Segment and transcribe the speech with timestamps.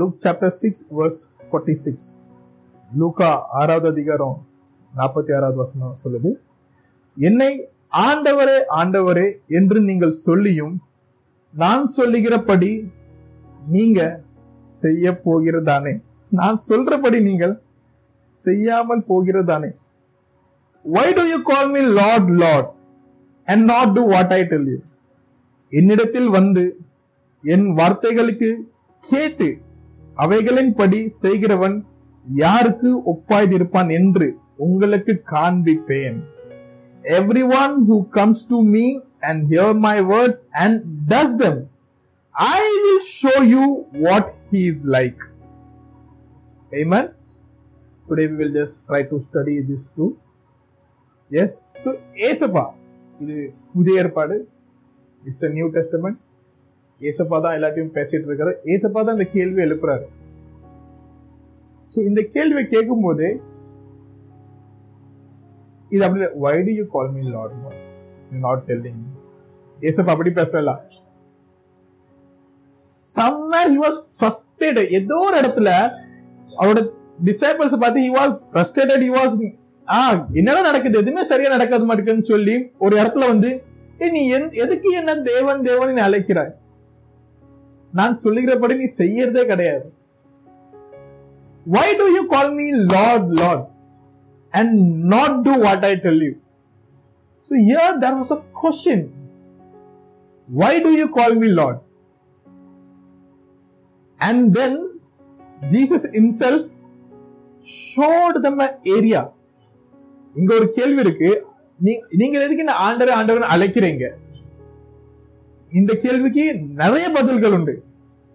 [0.00, 2.10] Look chapter six verse forty six
[2.90, 3.30] லூகா
[3.60, 4.36] ஆறாவது அதிகாரம்
[4.94, 6.30] நாற்பத்தி ஆறாவது வசனம் சொல்லுது
[7.16, 7.52] என்னை
[8.02, 9.26] ஆண்டவரே ஆண்டவரே
[9.58, 10.74] என்று நீங்கள் சொல்லியும்
[11.54, 12.72] நான் சொல்லுகிறபடி
[13.68, 14.00] நீங்க
[14.64, 15.94] செய்ய போகிறதானே
[16.30, 17.54] நான் சொல்றபடி நீங்கள்
[18.28, 19.70] செய்யாமல் போகிறதானே
[20.84, 22.68] why do you call me Lord Lord
[23.48, 24.78] and not do what I tell you
[25.70, 26.64] என்னிடத்தில் வந்து
[27.42, 28.50] என் வார்த்தைகளுக்கு
[29.02, 29.48] கேட்டு
[30.18, 31.76] அவைகளின்படி செய்கிறவன்
[32.26, 34.28] யாருக்கு ஒப்பாய்திருப்பான் என்று
[34.58, 36.18] உங்களுக்கு காண்பிப்பேன்
[37.18, 38.86] every one who comes to me
[39.28, 40.78] and hear my words and
[41.12, 41.60] does them
[42.54, 43.64] I will show you
[44.00, 45.24] what he is like
[46.72, 47.04] Amen.
[48.06, 49.54] Today just will just try to study
[51.30, 51.90] yes so
[52.28, 52.62] ஏசப்பா
[53.20, 53.34] இது
[53.74, 54.36] புதிய ஏற்பாடு
[55.22, 56.18] it's a new testament
[57.00, 60.06] ஏசப்பா தான் எல்லாத்தையும் பேசிட்டு இருக்காரு ஏசப்பா தான் இந்த கேள்வி எழுப்புறாரு
[61.90, 63.26] ஸோ இந்த கேள்வியை போது
[65.90, 67.54] இது அப்படி why do you call me Lord
[68.40, 69.02] not telling
[69.78, 70.72] ஏசப்பா அப்படி பேசல
[73.14, 75.70] சம்வேர் ஹி வாஸ் ஃபர்ஸ்டேட் ஏதோ ஒரு இடத்துல
[76.52, 76.80] அவரோட
[77.24, 79.34] டிசைபிள்ஸ் பார்த்து he was frustrated he was
[79.88, 79.98] ஆ
[80.40, 83.50] என்னடா நடக்குது எதுவுமே சரியா நடக்காது மாட்டேங்குதுன்னு சொல்லி ஒரு இடத்துல வந்து
[84.00, 84.22] ஏ நீ
[84.64, 86.52] எதுக்கு என்ன தேவன் தேவன் அழைக்கிறாய்
[87.92, 89.86] நான் சொல்லுகிறபடி நீ செய்யறதே கிடையாது
[91.74, 93.62] Why do you call me Lord, Lord,
[94.52, 94.70] and
[95.04, 96.34] not do what I tell you?
[97.42, 99.00] So here there was a question.
[100.48, 101.80] Why do you call me Lord?
[104.20, 105.00] And then
[105.68, 106.62] Jesus himself
[107.60, 109.22] showed them an area.
[110.34, 111.30] இங்க ஒரு கேள்வி இருக்கு
[112.20, 114.04] நீங்க எதுக்கு இந்த ஆண்டவர் ஆண்டவர் அழைக்கிறீங்க
[115.66, 116.44] இந்த கேள்விக்கு
[116.82, 117.74] நிறைய பதில்கள் உண்டு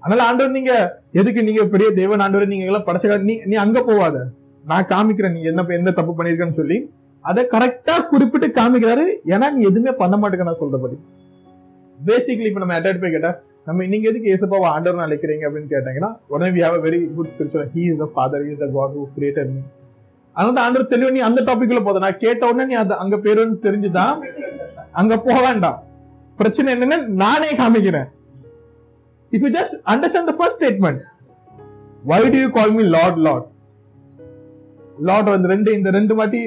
[0.03, 0.71] அதனால ஆண்டவர் நீங்க
[1.11, 4.17] எதுக்கு நீங்க பெரிய தேவன் ஆண்டவர் நீங்க எல்லாம் படைச்ச நீ நீ அங்க போவாத
[4.63, 6.77] நான் காமிக்கிறேன் நீ என்ன எந்த தப்பு பண்ணிருக்கேன்னு சொல்லி
[7.25, 10.97] அதை கரெக்டா குறிப்பிட்டு காமிக்கிறாரு ஏன்னா நீ எதுவுமே பண்ண மாட்டேங்கன்னு சொல்றபடி
[11.95, 13.31] பேசிக்கலி இப்ப நம்ம அட்டாட் போய் கேட்டா
[13.67, 17.83] நம்ம நீங்க எதுக்கு இயேசுபாவை ஆண்டவர் அழைக்கிறீங்க அப்படின்னு கேட்டாங்கன்னா உடனே we have very good spiritual he
[17.91, 19.61] is the Father is the God who creator me
[20.35, 24.15] அதனால ஆண்டர் தெளிவு நீ அந்த டாபிக்ல போத நான் கேட்ட உடனே நீ அது அங்க பேருன்னு தெரிஞ்சுதான்
[24.93, 25.77] அங்க போக வேண்டாம்
[26.39, 28.09] பிரச்சனை என்னன்னா நானே காமிக்கிறேன்
[29.33, 31.01] If you just understand the first statement,
[32.03, 33.43] why do you call me Lord, Lord?
[34.99, 36.39] Lord அந்த ரெண்டு இந்த ரெண்டு வாட்டி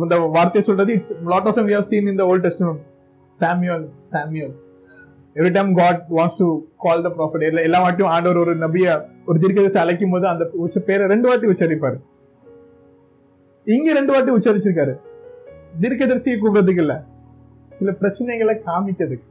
[0.02, 2.80] இந்த வார்த்தையை சொல்றது it's lot of time you have seen in the Old Testament
[3.28, 4.52] Samuel Samuel
[5.36, 6.46] every time God wants to
[6.84, 8.86] call the prophet எல்லா எல்லா வாட்டியும் ஆண்டவர் ஒரு நபிய
[9.28, 11.98] ஒரு தீர்க்கதரிசி அழைக்கும் போது அந்த உச்ச பேரை ரெண்டு வாட்டி உச்சரிப்பாரு
[13.66, 14.94] இங்க ரெண்டு வாட்டி உச்சரிச்சிருக்காரு
[15.84, 16.96] தீர்க்கதரிசியை கூப்பிடுறதுக்கு இல்ல
[17.72, 19.28] சில பிரச்சனைகளை காமிக்கிறதுக்கு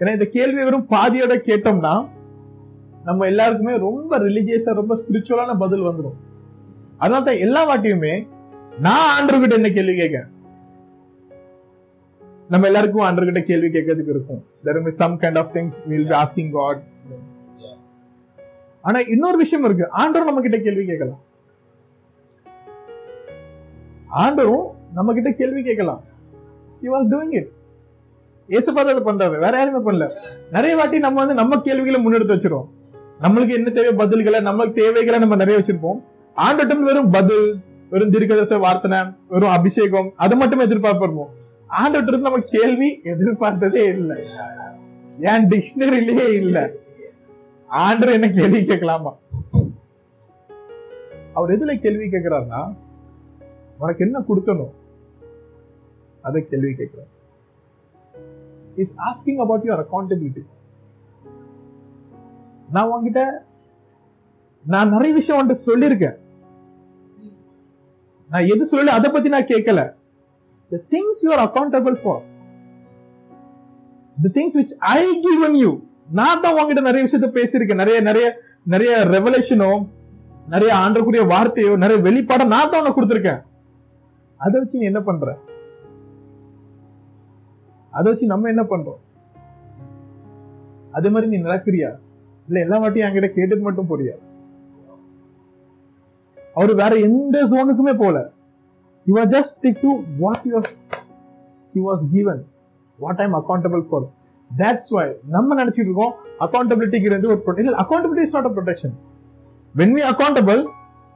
[0.00, 1.94] ஏன்னா இந்த கேள்வி வெறும் பாதியோட கேட்டோம்னா
[3.04, 6.16] நம்ம எல்லாருக்குமே ரொம்ப ரிலிஜியஸா ரொம்ப ஸ்பிரிச்சுவலான பதில் வந்துடும்
[6.98, 8.14] அதனால தான் எல்லா வாட்டியுமே
[8.78, 10.18] நான் ஆண்டர் கிட்ட என்ன கேள்வி கேட்க
[12.50, 16.16] நம்ம எல்லாருக்கும் ஆண்டர் கிட்ட கேள்வி கேட்கறதுக்கு இருக்கும் there is some kind of things will be
[16.16, 16.82] asking God
[18.84, 21.22] ஆனா இன்னொரு விஷயம் இருக்கு ஆண்டரும் நம்ம கிட்ட கேள்வி கேட்கலாம்
[24.18, 24.66] ஆண்டரும்
[24.92, 26.02] நம்ம கிட்ட கேள்வி கேட்கலாம்
[26.82, 27.50] யூ ஆர் டூயிங் இட்
[28.48, 30.06] ஏசு தான் அதை பண்றாரு வேற யாருமே பண்ணல
[30.50, 32.68] நிறைய வாட்டி நம்ம வந்து நம்ம கேள்விகளை முன்னெடுத்து வச்சிருவோம்
[33.20, 35.98] நம்மளுக்கு என்ன தேவை பதில்களை நம்மளுக்கு தேவைகளை நம்ம நிறைய வச்சிருப்போம்
[36.36, 37.48] ஆண்டட்டம் வெறும் பதில்
[37.92, 39.00] வெறும் தீர்க்கதர்ச வார்த்தனை
[39.28, 41.32] வெறும் அபிஷேகம் அது மட்டும் எதிர்பார்ப்போம்
[41.74, 44.18] ஆண்டவற்றிருந்து நம்ம கேள்வி எதிர்பார்த்ததே இல்லை
[45.26, 46.64] ஏன் டிக்ஷனரிலேயே இல்லை
[47.80, 49.12] ஆண்டர் என்ன கேள்வி கேட்கலாமா
[51.34, 52.60] அவர் எதுல கேள்வி கேட்கிறாருன்னா
[53.80, 54.74] உனக்கு என்ன கொடுக்கணும்
[56.24, 57.10] அதை கேள்வி கேட்கிறார்
[58.76, 60.42] is asking about your accountability
[62.68, 63.22] நான் உங்ககிட்ட
[64.64, 66.16] நான் நிறைய விஷயம் உன்கிட்ட சொல்லியிருக்கேன்
[68.30, 69.80] நான் எது சொல்லல அதை பத்தி நான் கேட்கல
[70.70, 72.22] the things you are accountable for
[74.16, 75.70] the things which I given you
[76.12, 78.26] நான் தான் உங்ககிட்ட நிறைய விஷயத்த பேசியிருக்கேன் நிறைய நிறைய
[78.66, 79.70] நிறைய ரெவலேஷனோ
[80.46, 83.40] நிறைய ஆண்டக்கூடிய வார்த்தையோ நிறைய வெளிப்பாடம் நான் தான் உனக்கு கொடுத்துருக்கேன்
[84.40, 85.28] அதை வச்சு நீ என்ன பண்ற
[87.96, 89.00] அதை வச்சு நம்ம என்ன பண்றோம்
[90.94, 91.90] அதே மாதிரி நீ நடக்கிறியா
[92.48, 94.14] இல்ல எல்லா வாட்டியும் என்கிட்ட கேட்டுட்டு மட்டும் போறியா
[96.56, 98.16] அவர் வேற எந்த ஜோனுக்குமே போல
[99.06, 99.90] you are just stick to
[100.22, 100.60] what you
[101.74, 102.40] he was given
[102.98, 104.06] what I'm accountable for
[104.56, 105.06] that's why
[105.28, 106.14] நம்ம நினைச்சிட்டு இருக்கோம்
[106.46, 108.94] அக்கௌண்டபிலிட்டிங்கிறது ஒரு இல்லை accountability is not a protection
[109.74, 110.60] when we accountable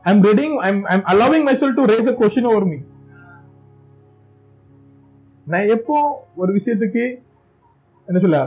[0.05, 2.79] I am reading I am allowing my self to raise a question over me
[5.47, 5.97] நான் எப்போ
[6.37, 7.05] ஒரு விஷயத்துக்கு
[8.09, 8.39] என்ன சொல்ல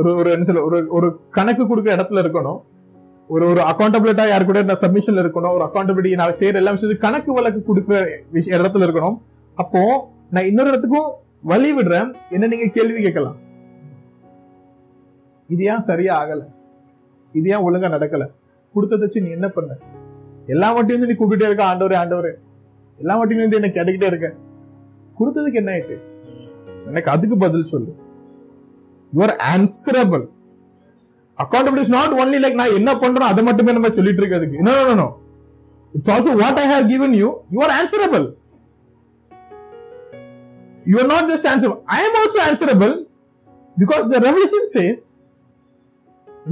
[0.00, 2.58] ஒரு ஒரு என்ன சொல்ல ஒரு ஒரு கணக்கு கொடுக்குற இடத்துல இருக்கணும்
[3.30, 7.30] ஒரு ஒரு அக்கௌண்டபிலிட்டா யாரு கூட நான் சப்மிஷன்ல இருக்கணும் ஒரு அக்கௌண்டபிலிட்டி நான் செய்யற எல்லா விஷயத்துக்கு கணக்கு
[7.32, 7.96] வழக்கு கொடுக்குற
[8.30, 9.16] விஷய இடத்துல இருக்கணும்
[9.58, 9.82] அப்போ
[10.30, 11.10] நான் இன்னொரு இடத்துக்கும்
[11.44, 13.38] வழி விடுறேன் என்ன நீங்க கேள்வி கேட்கலாம்
[15.48, 16.42] இது ஏன் சரியா ஆகல
[17.34, 18.24] இது ஏன் ஒழுங்கா நடக்கல
[18.74, 19.72] கொடுத்தத வச்சு நீ என்ன பண்ண
[20.48, 22.32] எல்லா வட்டியும் நீ கூப்பிட்டே இருக்க ஆண்டவரே ஆண்டவரே
[22.98, 24.28] எல்லா வட்டியும் என்ன கேட்டுக்கிட்டே இருக்க
[25.18, 25.96] கொடுத்ததுக்கு என்ன ஆயிட்டு
[26.88, 27.92] எனக்கு அதுக்கு பதில் சொல்லு
[29.12, 29.22] you
[29.52, 30.24] answerable
[31.38, 35.08] accountable is not only like நான் என்ன பண்றோம் அதை மட்டுமே நம்ம சொல்லிட்டு இருக்கிறதுக்கு என்ன
[35.94, 38.26] it's also what I have given you you are answerable
[40.90, 42.94] you are not just answerable I am also answerable
[43.76, 45.02] because the revelation says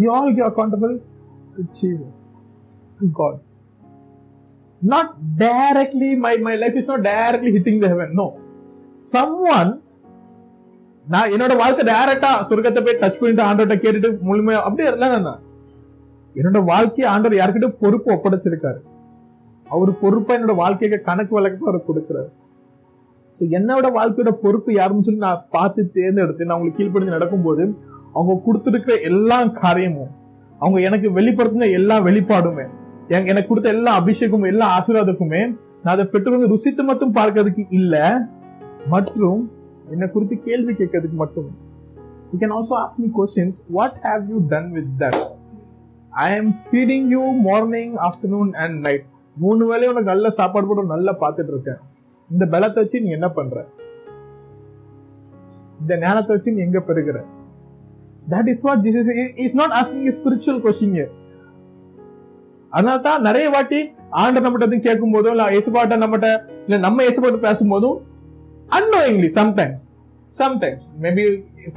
[0.00, 0.94] we all give accountable
[1.56, 2.23] to Jesus
[3.20, 3.43] God
[4.82, 5.06] not
[5.37, 8.26] directly my, my life is not directly hitting the heaven no
[9.05, 9.70] someone
[11.06, 15.35] நான் என்னோட வாழ்க்கை டைரக்டா சொர்க்கத்தை போய் touch பண்ணிட்டு ஆண்டோட்ட கேட்டுட்டு முழுமையா அப்படியே இல்லைண்ணா
[16.35, 18.81] என்னோட வாழ்க்கையை ஆண்டவர் யாருக்கிட்ட பொறுப்பு ஒப்படைச்சிருக்காரு
[19.67, 22.31] அவர் பொறுப்பா என்னோட வாழ்க்கைக்கு கணக்கு வழக்கு அவர் கொடுக்குறாரு
[23.32, 27.64] ஸோ என்னோட வாழ்க்கையோட பொறுப்பு யாருன்னு சொல்லி நான் பார்த்து தேர்ந்தெடுத்து நான் உங்களுக்கு கீழ்ப்படுத்தி நடக்கும்போது
[28.14, 30.12] அவங்க கொடுத்துருக்கிற எல்லா காரியமும்
[30.61, 32.64] அவங்க எனக்கு வெளிப்படுத்தின எல்லா வெளிப்பாடுமே
[33.25, 35.43] எனக்கு கொடுத்த எல்லா அபிஷேகமும் எல்லா ஆசீர்வாதக்குமே
[35.79, 38.05] நான் அதை பெற்று வந்து ருசித்து மட்டும் பார்க்கறதுக்கு இல்லை
[38.87, 39.43] மற்றும்
[39.87, 41.53] என்னை குறித்து கேள்வி கேட்கறதுக்கு மட்டுமே
[42.31, 45.20] you can also ask me questions what have you done with that
[46.23, 49.05] I am feeding you morning afternoon and night
[49.37, 51.81] மூணு வேலையும் உனக்கு நல்ல சாப்பாடு போட்டு நல்லா பார்த்துட்டு இருக்கேன்
[52.31, 53.56] இந்த பலத்தை வச்சு நீ என்ன பண்ற
[55.81, 57.19] இந்த ஞானத்தை வச்சு நீ எங்க பெறுகிற
[58.26, 59.11] that is what Jesus
[59.44, 60.97] is not asking spiritual question
[62.73, 63.79] அதனால தான் நிறைய வாட்டி
[64.20, 66.31] ஆண்டை நம்மகிட்ட கேட்கும் போதும் இல்ல இயேசுபாட்டை நம்மகிட்ட
[66.67, 67.97] இல்ல நம்ம இயேசுபாட்டு பேசும்போதும்
[68.67, 69.85] annoyingly sometimes
[70.32, 71.25] sometimes maybe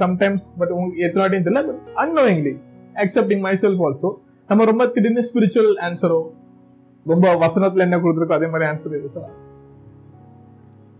[0.00, 2.54] sometimes but உங்களுக்கு எத்தனை வாட்டியும் தெரியல but annoyingly
[2.96, 4.10] accepting myself also
[4.50, 6.20] நம்ம ரொம்ப திடீர்னு ஸ்பிரிச்சுவல் ஆன்சரோ
[7.06, 9.30] ரொம்ப வசனத்தில் என்ன கொடுத்துருக்கோ அதே மாதிரி ஆன்சர் இது சார்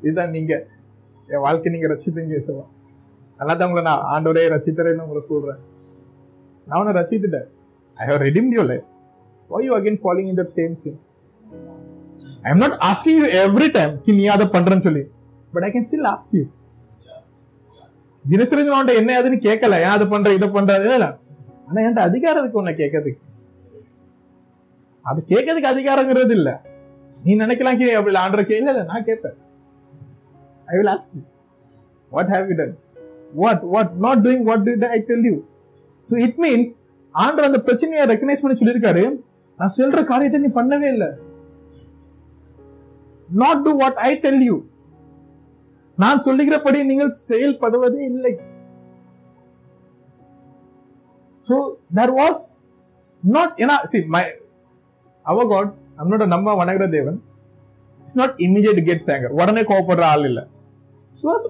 [0.03, 0.63] இதுதான் நீங்கள்
[1.29, 2.63] என் வாழ்க்கை நீங்கள் ரசித்தீங்க சார்
[3.41, 5.61] நல்லா தான் உங்களை நான் ஆண்டோடே ரசித்தரேன்னு உங்களை கூடுறேன்
[6.67, 7.49] நான் உன்னை ரசித்துட்டேன்
[7.97, 8.89] I have redeem your life
[9.51, 10.99] why you again following in that same sin
[12.45, 15.05] I am not asking you every time நீ அதை பண்ணுறேன்னு சொல்லி
[15.53, 16.45] but I can still ask you
[18.25, 21.09] தினசரி நான் என்ன அதுன்னு கேட்கல ஏன் அது பண்ற இதை பண்றது இல்ல
[21.69, 23.23] ஆனா என்கிட்ட அதிகாரம் இருக்கு உன்னை கேட்கறதுக்கு
[25.07, 26.51] அது கேட்கறதுக்கு அதிகாரங்கிறது இல்ல
[27.21, 29.37] நீ நினைக்கலாம் கே அப்படி ஆண்டர் கே இல்ல நான் கேட்பேன்
[30.69, 31.23] I will ask you
[32.13, 32.75] what have you done
[33.35, 35.37] what what not doing what did I tell you
[36.05, 36.73] so it means
[37.15, 39.05] ஆண்டர் அந்த பிரச்சனையை ரெக்கனைஸ் பண்ணி சொல்லியிருக்காரு
[39.59, 41.11] நான் சொல்ற காரியத்தை நீ பண்ணவே இல்லை
[43.29, 44.57] not do what I tell you
[46.01, 48.35] நான் சொல்லுகிறபடி நீங்கள் செயல்படுவதே இல்லை
[51.41, 51.57] so
[51.95, 52.45] there was
[53.23, 54.25] not my
[55.27, 55.69] அவர்
[55.99, 57.19] நம்மளோட நம்ம வணங்குற தேவன்
[58.01, 60.45] it's not immediate gets anger உடனே கோவப்படுற ஆள் இல்லை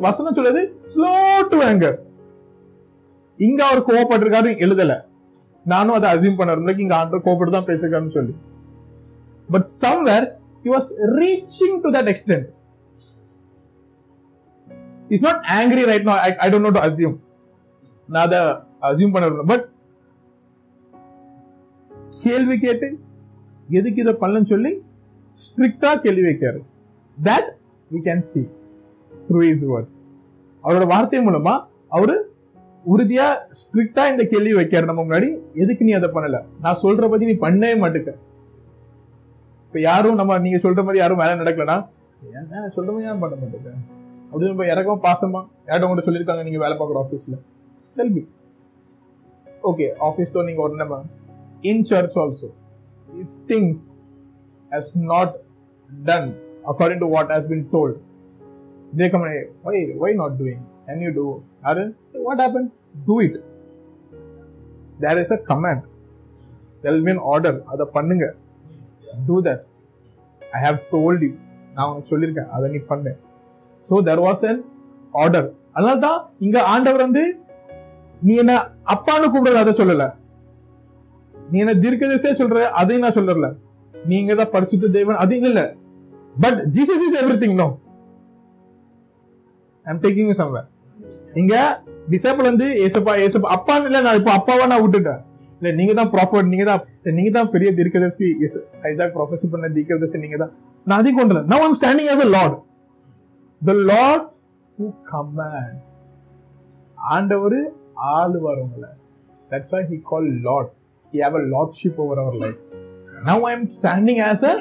[0.02, 0.62] வசனம் சொல்லுது
[0.84, 1.12] ஸ்லோ
[1.50, 1.98] டு ஆங்கர்
[3.38, 4.94] இங்க அவர் கோவப்பட்டிருக்காரு எழுதல
[5.64, 8.34] நானும் அதை அசியூம் பண்ண இங்க ஆண்டர் கோவப்பட்டு தான் பேசுகிறான்னு சொல்லி
[9.48, 10.26] but somewhere
[10.64, 10.90] he was
[11.16, 12.50] reaching to that extent
[15.10, 16.14] is not angry right no
[16.38, 17.16] I don't know to assume
[18.08, 18.40] நான் அதை
[18.88, 19.66] அசியூம் பண்ண பட்
[22.20, 22.88] கேள்வி கேட்டு
[23.68, 24.72] எதுக்கு இதை பண்ணலன்னு சொல்லி
[25.36, 26.60] ஸ்ட்ரிக்டா கேள்வி வைக்காரு
[27.18, 27.50] that
[27.90, 28.42] we can see
[29.12, 29.98] through is words
[30.64, 31.54] அவரோட வார்த்தை மூலமா
[31.88, 32.16] அவரு
[32.84, 33.26] உறுதியா
[33.60, 35.28] ஸ்ட்ரிக்டா இந்த கேள்வி வைக்காரு நம்ம முன்னாடி
[35.54, 38.12] எதுக்கு நீ அதை பண்ணல நான் சொல்ற பத்தி நீ பண்ணவே மாட்டேங்க
[39.66, 41.78] இப்ப யாரும் நம்ம நீங்க சொல்ற மாதிரி யாரும் வேலை நடக்கலன்னா
[42.76, 43.72] சொல்ற மாதிரி ஏன் பண்ண மாட்டேங்க
[44.30, 47.38] அப்படின்னு போய் இறக்கும் பாசமா யார்ட்ட உங்கள்கிட்ட சொல்லியிருக்காங்க நீங்க வேலை பார்க்குற ஆஃபீஸில்
[47.96, 48.22] தெல்பி
[49.62, 50.98] ஓகே ஆஃபீஸ் தோ நீங்கள் உடனே
[51.62, 52.48] in church also
[53.08, 53.84] if things
[54.72, 55.34] has not
[55.90, 56.28] done
[56.64, 57.98] according to what has been told
[58.92, 59.24] they come
[59.64, 61.26] why why not doing can you do
[61.62, 61.84] யாரு
[62.26, 62.68] what happen
[63.06, 63.38] to it
[65.00, 65.84] there is a command
[66.84, 68.26] தெல் mean order அதை பண்ணுங்க
[69.26, 69.64] do that
[70.42, 71.32] I have told you
[71.74, 73.12] நான் உனக்கு சொல்லியிருக்கேன் அதை நீ பண்ணு
[73.82, 74.60] so there was an
[75.14, 77.24] order அதனால தான் இங்க ஆண்டவர் வந்து
[78.22, 78.54] நீ என்ன
[78.94, 80.06] அப்பான்னு கூப்பிடுறது அதை சொல்லல
[81.34, 83.48] நீ என்ன தீர்க்கதரிசியா சொல்ற அதையும் நான் சொல்லல
[83.94, 85.62] நீங்க தான் பரிசுத்த தேவன் அது இல்ல
[86.36, 87.68] but Jesus is everything no
[89.86, 90.68] I'm taking somewhere
[91.34, 91.54] இங்க
[92.08, 95.20] டிசேபிள் வந்து ஏசப்பா ஏசப்பா அப்பான்னு இல்ல நான் இப்போ அப்பாவை நான் விட்டுட்டேன்
[95.60, 98.28] இல்ல நீங்க தான் ப்ராஃபர்ட் நீங்க தான் நீங்க தான் பெரிய தீர்க்கதரிசி
[98.90, 100.52] ஐசாக் ப்ரொஃபஸி பண்ண தீர்க்கதரிசி நீங்க தான்
[100.86, 102.56] நான் அதையும் கொண்டு நான் I'm standing as a Lord
[103.62, 104.26] the Lord
[104.78, 105.98] who commands
[106.98, 107.58] ஆண்டவர்
[108.14, 108.90] ஆளுவார் உங்களை
[109.50, 110.70] that's why he call Lord
[111.12, 112.62] he have a lordship over our life
[113.28, 114.56] now I am standing as a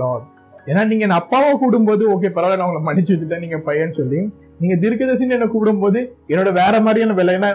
[0.02, 0.26] Lord
[0.70, 4.20] ஏன்னா நீங்க என் அப்பாவை கூடும்போது ஓகே பரவாயில்ல நான் உங்களை மன்னிச்சு வச்சுட்டேன் நீங்க பையன் சொல்லி
[4.62, 6.00] நீங்க தீர்க்கதர்சின்னு என்ன கூடும்போது
[6.32, 7.52] என்னோட வேற மாதிரியான விலை ஏன்னா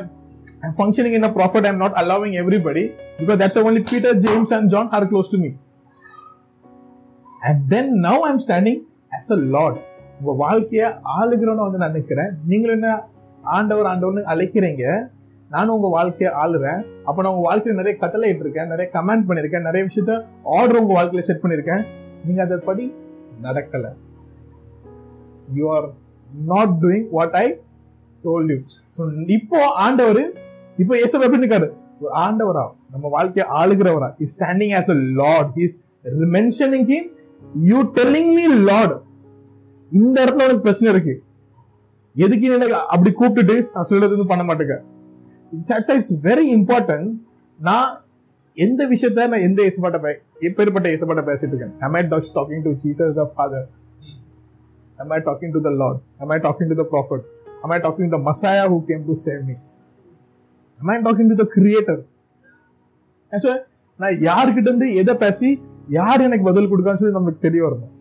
[0.64, 1.66] I'm functioning in a prophet.
[1.66, 2.84] I'm not allowing everybody
[3.20, 5.58] because that's the only Peter, James, and John are close to me.
[7.42, 8.86] And then now I'm standing
[9.12, 9.30] as
[10.22, 10.88] உங்கள் வாழ்க்கையை
[11.14, 12.90] ஆளுகிறோன்னு வந்து நான் நிற்கிறேன் நீங்களும் என்ன
[13.44, 14.84] ஆண்டவர் ஆண்டவர்னு அழைக்கிறீங்க
[15.52, 19.82] நானும் உங்கள் வாழ்க்கையை ஆளுறேன் அப்போ நான் உங்கள் வாழ்க்கையில நிறைய கட்டளை இருக்கேன் நிறைய கமெண்ட் பண்ணியிருக்கேன் நிறைய
[19.88, 20.14] விஷயத்த
[20.58, 21.84] ஆர்டர் உங்கள் வாழ்க்கையில் செட் பண்ணியிருக்கேன்
[22.26, 22.86] நீங்கள் அதன்படி
[23.42, 23.92] நடக்கலை
[25.54, 25.88] you are
[26.48, 27.46] not doing what I
[28.24, 28.58] told you
[28.98, 29.04] so
[29.30, 30.24] இப்போ ஆண்டவர்
[30.78, 31.70] இப்போ இயேசு எப்படி இருக்காரு
[32.22, 35.78] ஆண்டவரா நம்ம வாழ்க்கையை ஆளுகிறவரா is standing as a Lord is
[36.32, 36.88] mentioning
[37.70, 38.96] you telling me Lord
[39.92, 41.16] இந்த இடத்துல உனக்கு பிரச்சனை இருக்கு
[42.16, 44.78] எதுக்கு எனக்கு அப்படி கூப்பிட்டுட்டு நான் சொல்றது வந்து பண்ண மாட்டேங்க
[45.98, 47.10] இட்ஸ் வெரி இம்பார்ட்டன்ட்
[47.60, 47.90] நான்
[48.56, 50.12] எந்த விஷயத்த நான் எந்த இசைப்பாட்டை
[50.40, 51.96] எப்பேற்பட்ட இசைப்பாட்டை பேசிட்டு இருக்கேன் am
[51.96, 53.20] talking not talking the Father
[53.20, 56.70] the father to the talking to the lord the i talking
[57.88, 60.82] talking the Messiah who i talking save the
[60.82, 62.02] messiah who to the creator
[63.32, 63.60] me am
[64.00, 65.50] நான் யார்கிட்ட இருந்து எதை பேசி
[65.88, 67.92] யார் எனக்கு பதில் கொடுக்கான்னு சொல்லி நமக்கு தெரிய வரணும்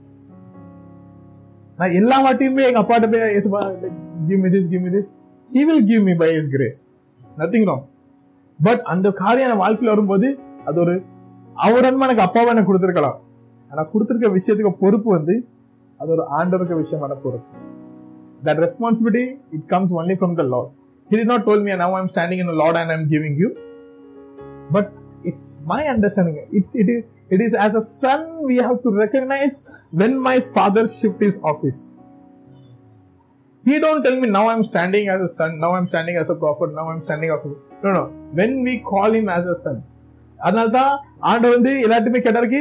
[1.80, 3.22] நான் எல்லா வாட்டியுமே எங்கள் அப்பாட்ட போய்
[4.28, 5.10] give me this give me this
[5.44, 6.80] he will give me by his grace
[7.36, 7.84] nothing wrong
[8.58, 10.28] but அந்த காரியம் என் வாழ்க்கையில் வரும்போது
[10.64, 10.94] அது ஒரு
[11.56, 13.18] அவர் அன்பு எனக்கு அப்பாவை எனக்கு கொடுத்துருக்கலாம்
[13.70, 15.34] ஆனால் கொடுத்துருக்க விஷயத்துக்கு பொறுப்பு வந்து
[16.00, 17.56] அது ஒரு ஆண்டவருக்கு விஷயமான பொறுப்பு
[18.42, 19.24] that responsibility
[19.50, 20.70] it comes only from the Lord
[21.10, 23.50] he did not told me now I'm standing in Lord and I'm giving you
[24.72, 24.90] but
[25.24, 27.04] it's my understanding it's it is
[27.30, 29.56] it is as a son we have to recognize
[30.02, 31.82] when my father shift his office
[33.62, 36.36] he don't tell me now I'm standing as a son now I'm standing as a
[36.42, 37.42] prophet now I'm standing of
[37.82, 38.04] no no
[38.38, 39.80] when we call him as a son
[40.40, 40.92] அதனால தான்
[41.30, 42.60] ஆண்டு வந்து எல்லாத்தையுமே கேட்டாருக்கு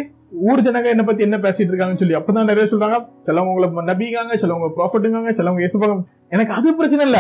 [0.47, 2.97] ஊர் ஜனங்க என்ன பத்தி என்ன பேசிட்டு இருக்காங்கன்னு சொல்லி அப்பதான் நிறைய சொல்றாங்க
[3.27, 5.95] சிலவங்க உங்களை நபிங்காங்க சிலவங்க ப்ராஃபிட்டுங்காங்க சிலவங்க இயேசுபாங்க
[6.31, 7.19] எனக்கு அது பிரச்சனை இல்ல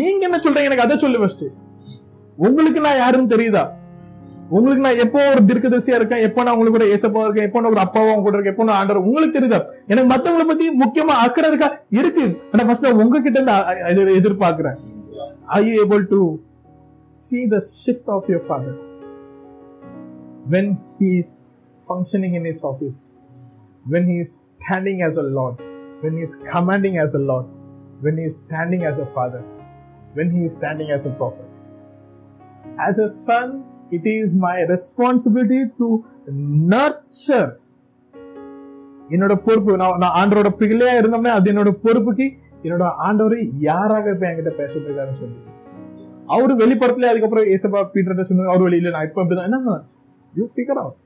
[0.00, 1.46] நீங்க என்ன சொல்றீங்க எனக்கு அதை சொல்லு ஃபர்ஸ்ட்
[2.38, 3.64] உங்களுக்கு நான் யாருன்னு தெரியுதா
[4.50, 7.82] உங்களுக்கு நான் எப்போ ஒரு திருக்கதரிசியா இருக்கேன் எப்போ நான் உங்களுக்கு கூட ஏசப்பா இருக்கேன் எப்போ நான் ஒரு
[7.84, 9.58] அப்பாவும் உங்க கூட இருக்கேன் எப்போ நான் ஆண்டர் உங்களுக்கு தெரியுது
[9.90, 11.68] எனக்கு மத்தவங்களை பத்தி முக்கியமா அக்கறை இருக்கா
[11.98, 13.54] இருக்கு ஆனா ஃபர்ஸ்ட் நான் உங்ககிட்ட இருந்து
[13.94, 14.78] இதை எதிர்பார்க்கிறேன்
[15.54, 16.20] I able to
[17.14, 18.78] see the shift of your father
[20.46, 21.32] when he's
[21.80, 23.00] functioning in his office
[23.86, 25.58] when he's standing as a Lord
[26.02, 27.48] when he's commanding as a Lord
[28.02, 29.46] when he's standing as a father
[30.14, 31.50] when he's standing as a prophet
[32.80, 33.54] as a son
[33.90, 35.88] it is my responsibility to
[36.72, 37.52] nurture
[39.08, 42.26] என்னோட பொறுப்பு நான் ஆண்டோட பிள்ளையா இருந்தோம்னா அது என்னோட பொறுப்புக்கு
[42.64, 43.36] என்னோட ஆண்டவர்
[43.60, 45.40] யாராக இப்ப என்கிட்ட பேசிட்டு இருக்காருன்னு சொல்லி
[46.28, 49.80] அவரு வெளிப்படத்துல அதுக்கப்புறம் ஏசப்பா பீட்டர் சொன்னது அவர் வெளியில நான் இப்ப இப்படிதான் என்ன
[50.34, 51.00] you figure out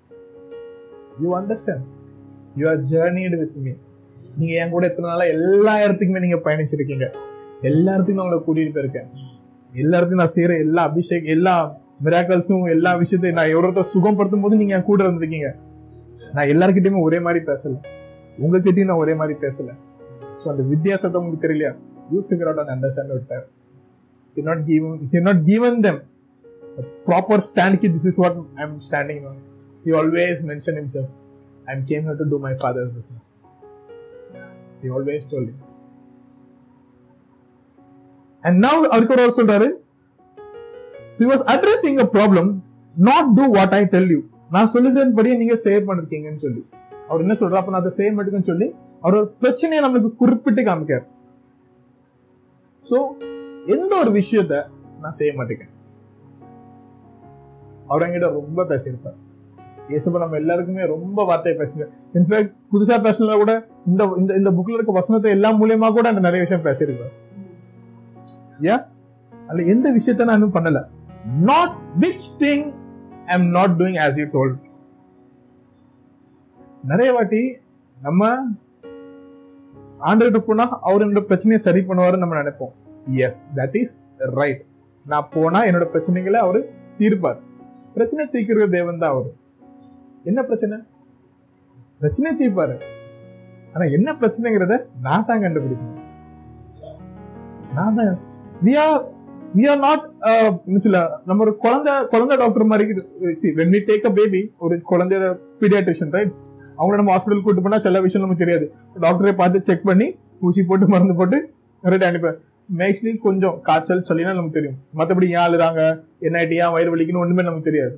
[1.19, 1.87] you understand
[2.57, 3.73] you are journeyed with me
[4.37, 7.07] நீங்க என் கூட எத்தனை நாளா எல்லா இடத்துக்குமே நீங்க பயணிச்சிருக்கீங்க
[7.63, 9.09] எல்லா இடத்துக்கும் நான் உங்களை கூட்டிட்டு போயிருக்கேன்
[9.73, 11.55] எல்லா இடத்துக்கும் நான் செய்யற எல்லா அபிஷேக் எல்லா
[12.01, 15.49] மிராக்கல்ஸும் எல்லா விஷயத்தையும் நான் எவ்வளோத்த சுகப்படுத்தும் போது நீங்கள் என் கூட இருந்திருக்கீங்க
[16.35, 17.75] நான் எல்லாருக்கிட்டையுமே ஒரே மாதிரி பேசல
[18.39, 19.71] உங்ககிட்டயும் நான் ஒரே மாதிரி பேசல
[20.41, 21.73] ஸோ அந்த வித்தியாசத்தை உங்களுக்கு தெரியலையா
[22.11, 23.47] you figure out and understand விட்டார்
[24.37, 26.01] you not given you not them
[27.09, 29.23] proper ஸ்டாண்ட்க்கு this is what I am standing
[29.25, 31.09] you he always mention himself
[31.67, 33.29] I am came to do my father's business
[34.83, 35.49] he always told
[38.43, 39.69] and now அதுக்கு ஒரு சொல்றாரு
[41.19, 42.47] he was addressing a problem
[42.95, 44.09] not do what I tell
[44.51, 46.61] நான் சொல்லுகிறபடியே நீங்க save பண்ணிருக்கீங்கன்னு சொல்லி
[47.09, 48.67] அவர் என்ன சொல்றா அப்ப நான் அதை செய்ய மாட்டேங்கன்னு சொல்லி
[49.03, 51.05] அவர் ஒரு பிரச்சனையை நம்மளுக்கு குறிப்பிட்டு காமிக்கார்
[52.85, 52.99] சோ
[53.67, 54.55] எந்த ஒரு விஷயத்த
[55.01, 55.67] நான் செய்ய மாட்டேங்க
[57.89, 59.19] அவர் என்கிட்ட ரொம்ப பேசியிருப்பார்
[59.91, 61.85] இயேசுப்ப நம்ம எல்லாருக்குமே ரொம்ப வார்த்தையை பேசுங்க
[62.19, 63.53] இன்ஃபேக்ட் புதுசா பேசினத கூட
[63.87, 67.15] இந்த இந்த இந்த புக்ல இருக்க வசனத்தை எல்லாம் மூலியமா கூட நிறைய விஷயம் பேசியிருக்கேன்
[68.73, 68.85] ஏன்
[69.33, 70.81] அதுல எந்த விஷயத்த நான் இன்னும் பண்ணல
[71.29, 72.61] not which thing
[73.29, 74.53] am not doing doing you you told
[76.85, 77.41] நிறைய வாட்டி
[77.97, 78.23] நம்ம
[80.01, 82.73] ஆண்டுகிட்ட போனா அவர் என்னோட பிரச்சனையை சரி பண்ணுவாருன்னு நம்ம நினைப்போம்
[83.27, 83.95] எஸ் தட் இஸ்
[84.35, 84.63] ரைட்
[85.07, 86.61] நான் போனா என்னோட பிரச்சனைகளை அவர்
[86.99, 87.41] தீர்ப்பார்
[87.95, 89.29] பிரச்சனை தீர்க்கிற தேவன் தான் அவர்
[90.25, 90.79] என்ன பிரச்சனை
[92.01, 92.77] பிரச்சனை தீர்ப்பாரு
[93.75, 94.77] ஆனா என்ன பிரச்சனைங்கிறத
[95.01, 96.05] நான் தான் கண்டுபிடிக்கணும்
[97.75, 98.19] நான் தான்
[98.63, 99.05] we are
[99.51, 100.05] we are not
[100.79, 102.95] சொல்ல நம்ம ஒரு குழந்தை குழந்தை டாக்டர் மாதிரி
[103.35, 105.29] see when we take a baby ஒரு குழந்தைய
[105.61, 106.33] பீடியாட்ரிஷன் ரைட்
[106.79, 108.67] அவங்கள நம்ம ஹாஸ்பிட்டல் கூட்டு போனால் சில விஷயம் நமக்கு தெரியாது
[108.97, 110.07] டாக்டரை பார்த்து செக் பண்ணி
[110.43, 111.39] ஊசி போட்டு மருந்து போட்டு
[111.85, 112.39] ரைட் அனுப்பிடுவேன்
[112.69, 115.81] மேக்ஸ்லி கொஞ்சம் காய்ச்சல் சொல்லினா நமக்கு தெரியும் மற்றபடி ஏன் அழுறாங்க
[116.21, 117.95] என்ன ஆயிட்டு ஏன் வயிறு வலிக்குன்னு ஒன்றுமே நமக்கு தெரியாது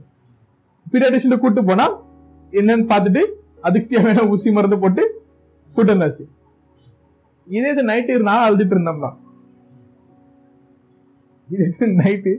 [0.87, 1.95] பீடியாட்ரிஷன் கூட்டு போனால்
[2.50, 3.23] என்னன்னு பார்த்துட்டு
[3.64, 5.02] அதுக்கு தேவையான ஊசி மருந்து போட்டு
[5.76, 6.25] கூட்டு வந்தாச்சு
[7.47, 9.11] இதே இது நைட்டு இருந்தா அழுதுட்டு இருந்தோம்னா
[11.50, 12.33] இது நைட்டு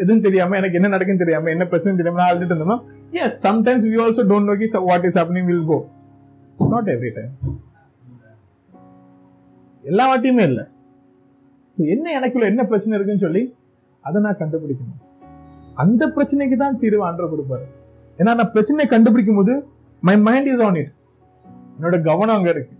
[0.00, 2.78] எதுவும் தெரியாம எனக்கு என்ன நடக்குன்னு தெரியாம என்ன பிரச்சனை தெரியாம அழுதுட்டு இருந்தோம்னா
[3.20, 5.78] yes sometimes we also don't நோக்கி what is happening will go
[6.68, 7.32] not every time
[9.84, 10.64] எல்லா வாட்டியுமே இல்லை
[11.72, 13.42] ஸோ என்ன எனக்குள்ள என்ன பிரச்சனை இருக்குன்னு சொல்லி
[14.04, 15.02] அதை நான் கண்டுபிடிக்கணும்
[15.76, 17.66] அந்த பிரச்சனைக்கு தான் தீர்வு அன்ற கொடுப்பாரு
[18.18, 19.54] ஏன்னா நான் பிரச்சனையை கண்டுபிடிக்கும் போது
[20.02, 20.92] my mind is on it
[21.76, 22.74] என்னோட கவனம் அங்கே இருக்கு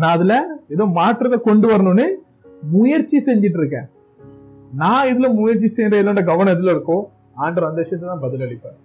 [0.00, 0.36] நான் அதில்
[0.68, 2.06] ஏதோ மாற்றத்தை கொண்டு வரணும்னு
[2.72, 3.86] முயற்சி செஞ்சிட்டு இருக்கேன்
[4.72, 6.98] நான் இதுல முயற்சி செய்யற என்னோட கவனம் எதுல இருக்கோ
[7.36, 8.78] ஆண்டர் அந்த விஷயத்த தான் பதில் அளிப்பார்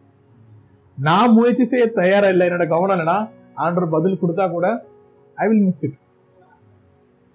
[0.97, 3.17] நான் முயற்சி செய்ய தயாரா இல்லை என்னோட கவனம் என்னன்னா
[3.57, 4.67] ஆண்டர் பதில் கொடுத்தா கூட
[5.37, 5.97] I will miss it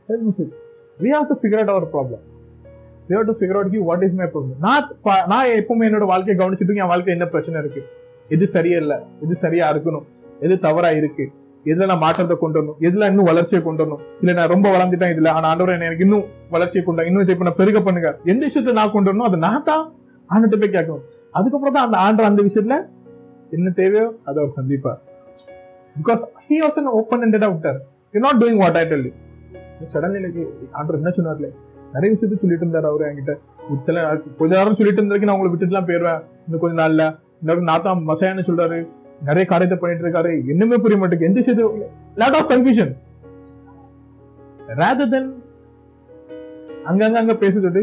[0.09, 0.55] I miss it
[1.00, 2.23] we have to figure out our problem
[3.09, 6.81] we have to figure out what is my problem நான் நான் எப்பவுமே என்னோட வாழ்க்கையை கவனிச்சுட்டு
[6.83, 7.83] என் வாழ்க்கையில் என்ன பிரச்சனை இருக்கு
[8.31, 10.07] இது சரியா இல்லை இது சரியா இருக்கணும்
[10.40, 11.26] எது தவறா இருக்கு
[11.67, 15.31] எதுல நான் மாற்றத்தை கொண்டு வரணும் எதுல இன்னும் வளர்ச்சியை கொண்டு வரணும் இல்ல நான் ரொம்ப வளர்ந்துட்டேன் இதுல
[15.33, 19.28] ஆனா ஆண்டவர் எனக்கு இன்னும் வளர்ச்சியை கொண்டு இன்னும் இதை பெருக பண்ணுங்க எந்த விஷயத்த நான் கொண்டு வரணும்
[19.28, 19.85] அதை நான் தான்
[20.31, 21.05] ஆண்டுகிட்ட போய் கேட்கணும்
[21.35, 22.76] அதுக்கப்புறம் தான் அந்த ஆண்டர் அந்த விஷயத்துல
[23.50, 25.00] என்ன தேவையோ அதை அவர் சந்திப்பார்
[25.97, 27.81] because he was an open ஹண்டடா விட்டார்
[28.14, 29.14] you not doing what I tell you
[30.21, 30.43] எனக்கு
[30.73, 31.49] ஆண்டர் என்ன சொன்னார்ல
[31.95, 33.35] நிறைய விஷயத்த சொல்லிட்டு இருந்தார் அவர் என்கிட்ட
[33.69, 34.00] ஒரு சில
[34.38, 37.05] கொஞ்ச நேரம் சொல்லிட்டு இருந்தாருக்கு நான் உங்களை விட்டுட்டுலாம் போயிடுவேன் இன்னும் கொஞ்சம் நாள்ல
[37.40, 38.78] இன்னொரு நான் தான் மசையான்னு சொல்றாரு
[39.21, 41.64] நிறைய காரியத்தை பண்ணிட்டு இருக்காரு என்னமே புரிய மாட்டேங்குது எந்த செய்து
[42.14, 42.93] lot of confusion
[44.80, 45.30] rather than
[46.87, 47.82] அங்கங்க அங்க பேசுறது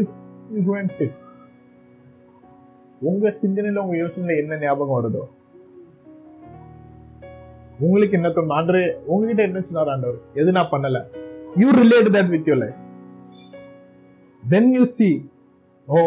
[3.02, 5.22] உங்க சிந்தனையில உங்க யோசனையில என்ன ஞாபகம் வருதோ
[7.80, 8.82] உங்களுக்கு என்ன தோணும் ஆண்டு
[9.06, 11.00] உங்ககிட்ட என்ன சொன்னார் ஆண்டவர் எது நான் பண்ணல
[11.56, 12.84] you relate that with your life
[14.42, 15.10] then you see
[15.88, 15.98] oh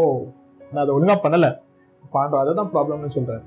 [0.71, 1.47] நான் அதை ஒழுங்கா பண்ணல
[2.13, 3.45] பாண்டோ அதான் ப்ராப்ளம்னு சொல்றேன்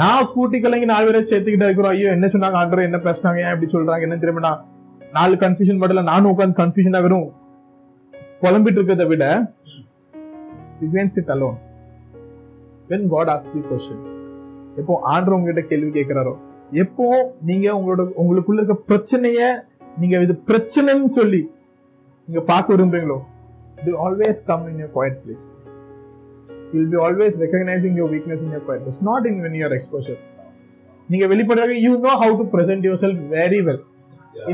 [0.00, 3.68] நான் கூட்டி கலங்கி நாலு பேரை சேர்த்துக்கிட்டு இருக்கிறோம் ஐயோ என்ன சொன்னாங்க ஆண்டர் என்ன பேசினாங்க ஏன் இப்படி
[3.72, 4.52] சொல்றாங்க என்ன தெரியுமா
[5.12, 7.28] நாலு கன்ஃபியூஷன் மட்டும் நானும் உட்காந்து கன்ஃபியூஷனா வெறும்
[8.42, 9.24] புலம்பிட்டு இருக்கிறத விட
[10.80, 11.58] remains it alone
[12.88, 14.02] when God ask you question
[14.76, 16.34] எப்போ ஆண்டர் உங்ககிட்ட கேள்வி கேட்கிறாரோ
[16.76, 17.06] எப்போ
[17.42, 19.40] நீங்க உங்களோட உங்களுக்குள்ள இருக்க பிரச்சனைய
[19.96, 21.42] நீங்க இது பிரச்சனைன்னு சொல்லி
[22.28, 23.18] நீங்க பார்க்க விரும்புறீங்களோ
[23.82, 25.50] it always come in your quiet place
[26.72, 30.20] you will be always recognizing your weakness in your practice not in when your exposure
[31.08, 33.80] நீங்க வெளிப்படுறாங்க you know how to present your self very well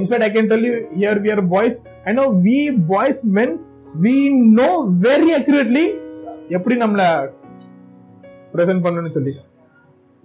[0.00, 1.76] in fact I can tell you here we are boys
[2.04, 2.58] I know we
[2.92, 3.64] boys men's
[4.04, 4.16] we
[4.58, 4.70] know
[5.04, 5.84] very accurately
[6.50, 7.02] எப்படி நம்மள
[8.54, 9.34] present பண்ணணும்னு சொல்லி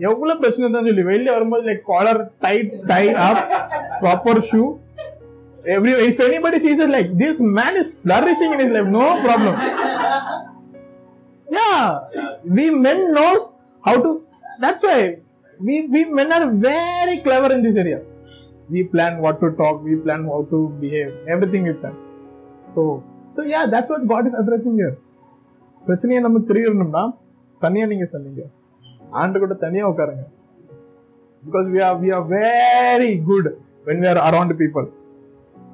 [0.00, 3.44] எவ்வளவு பிரச்சனை தான் சொல்லி வெளியே வரும்போது like collar tight tie up
[4.02, 4.62] proper shoe
[5.74, 9.58] every if anybody season like this man is flourishing in his life no problem
[11.48, 12.00] Yeah,
[12.46, 14.26] we men knows how to.
[14.60, 15.20] That's why
[15.60, 18.04] we, we men are very clever in this area.
[18.70, 21.96] We plan what to talk, we plan how to behave, everything we plan.
[22.66, 24.96] So, so yeah, that's what God is addressing here.
[25.82, 27.02] பிரச்சனையை நம்ம தெரியணும்னா
[27.62, 28.42] தனியாக நீங்கள் சொன்னீங்க
[29.22, 30.24] ஆண்டு கூட தனியாக உட்காருங்க
[31.44, 33.50] because we are we are very good
[33.88, 34.86] when we are around people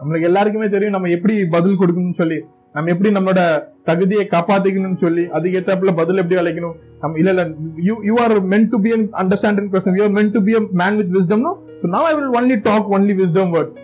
[0.00, 2.38] நம்மளுக்கு எல்லாருக்குமே தெரியும் நம்ம எப்படி பதில் கொடுக்கணும்னு சொல்லி
[2.76, 3.42] நம்ம எப்படி நம்மளோட
[3.90, 7.44] தகுதியை காப்பாத்திக்கணும்னு சொல்லி அதுக்கேத்தாப்புல பதில் எப்படி அழைக்கணும் நம்ம இல்ல இல்ல
[7.88, 10.62] you you are meant to be an understanding person you are meant to be a
[10.82, 11.44] man with wisdom
[11.82, 13.80] so now I will only talk only wisdom words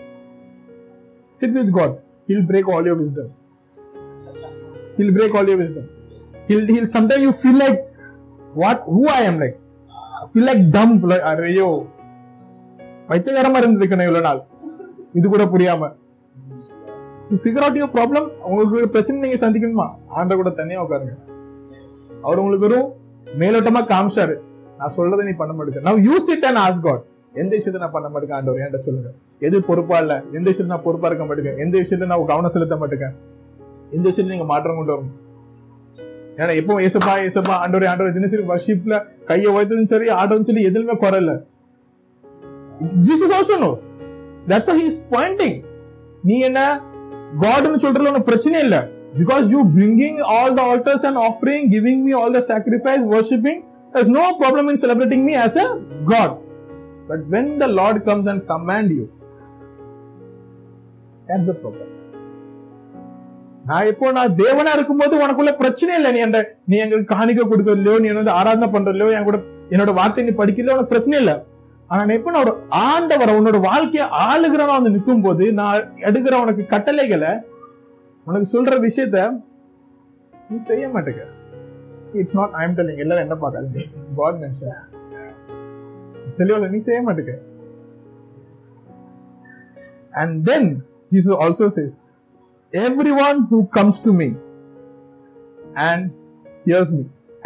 [1.33, 1.95] sit with God
[2.29, 3.31] he'll break all your wisdom
[4.97, 5.89] he'll break all your wisdom
[6.49, 7.79] he'll he'll sometime you feel like
[8.53, 9.57] what who I am like
[10.29, 11.69] feel like dumb like அரேயோ
[13.09, 14.41] பைத்தியகரமா இருந்திருக்கணும் இவ்வளவு நாள்
[15.13, 15.91] இது கூட புரியாம
[17.35, 19.87] figure out your problem உங்களுக்கு பிரச்சனை நீங்க சந்திக்கணுமா
[20.19, 21.13] ஆண்ட கூட தனியா உட்காருங்க
[22.25, 22.89] அவர் உங்களுக்கு வெறும்
[23.27, 24.35] மேலோட்டமா காமிச்சாரு
[24.79, 27.03] நான் சொல்றத நீ பண்ண மாட்டேங்க நான் use it and ask God
[27.35, 29.11] எந்த விஷயத்த நான் பண்ண மாட்டேன் ஆண்டவர் ஏன்ட்ட சொல்லுங்க
[29.41, 33.07] எது பொறுப்பா இல்ல எந்த விஷயத்துல நான் பொறுப்பா இருக்க மாட்டேங்க எந்த விஷயத்துல நான் கவனம் செலுத்த மாட்டேங்க
[33.91, 35.13] எந்த விஷயத்துல நீங்க மாற்றம் கொண்டு வரணும்
[36.37, 38.95] ஏன்னா எப்போ ஏசப்பா ஏசப்பா ஆண்டோரே ஆண்டோரே தினசரி வர்ஷிப்ல
[39.25, 41.33] கையை உயர்த்ததும் சரி ஆடுறதும் சொல்லி எதுலுமே குறல
[43.07, 43.85] Jesus also knows
[44.47, 45.57] that's he is pointing
[46.25, 46.59] நீ என்ன
[47.43, 48.81] காட்னு சொல்றதுல ஒன்னும் பிரச்சனை இல்லை
[49.19, 53.61] because you bringing all the altars and offering giving me all the sacrifice worshipping
[53.93, 55.67] there's no problem in celebrating me as a
[56.05, 56.31] god
[57.09, 59.05] but when the lord comes and command you
[61.27, 61.81] that's the problem
[63.65, 66.39] நான் இப்போ நான் தேவனா இருக்கும்போது உனக்குள்ள பிரச்சனை இல்லை நீ அந்த
[66.69, 69.37] நீ எங்களுக்கு காணிக்க கொடுக்கறதுலையோ நீ வந்து ஆராதனை பண்றலையோ என் கூட
[69.73, 71.35] என்னோட வார்த்தை நீ படிக்கலையோ உனக்கு பிரச்சனை இல்லை
[71.89, 72.53] ஆனா எப்ப நான் ஒரு
[72.85, 77.31] ஆண்டவரை உன்னோட வாழ்க்கையை ஆளுகிறவன் வந்து நிற்கும் போது நான் எடுக்கிற உனக்கு கட்டளைகளை
[78.27, 79.19] உனக்கு சொல்ற விஷயத்த
[80.33, 81.23] நீ செய்ய மாட்டேங்க
[82.13, 83.83] இட்ஸ் நாட் ஐம் டெல்லிங் எல்லாரும் என்ன பார்க்காதீங்க
[84.17, 84.81] காட் மென்ஷன்
[86.37, 87.35] தெளிவில் நீ செய்ய மாட்டேங்க
[90.13, 90.69] and then
[91.11, 91.97] Jesus also says
[92.73, 94.29] every one who comes to me
[95.85, 96.05] and
[96.61, 97.05] hears me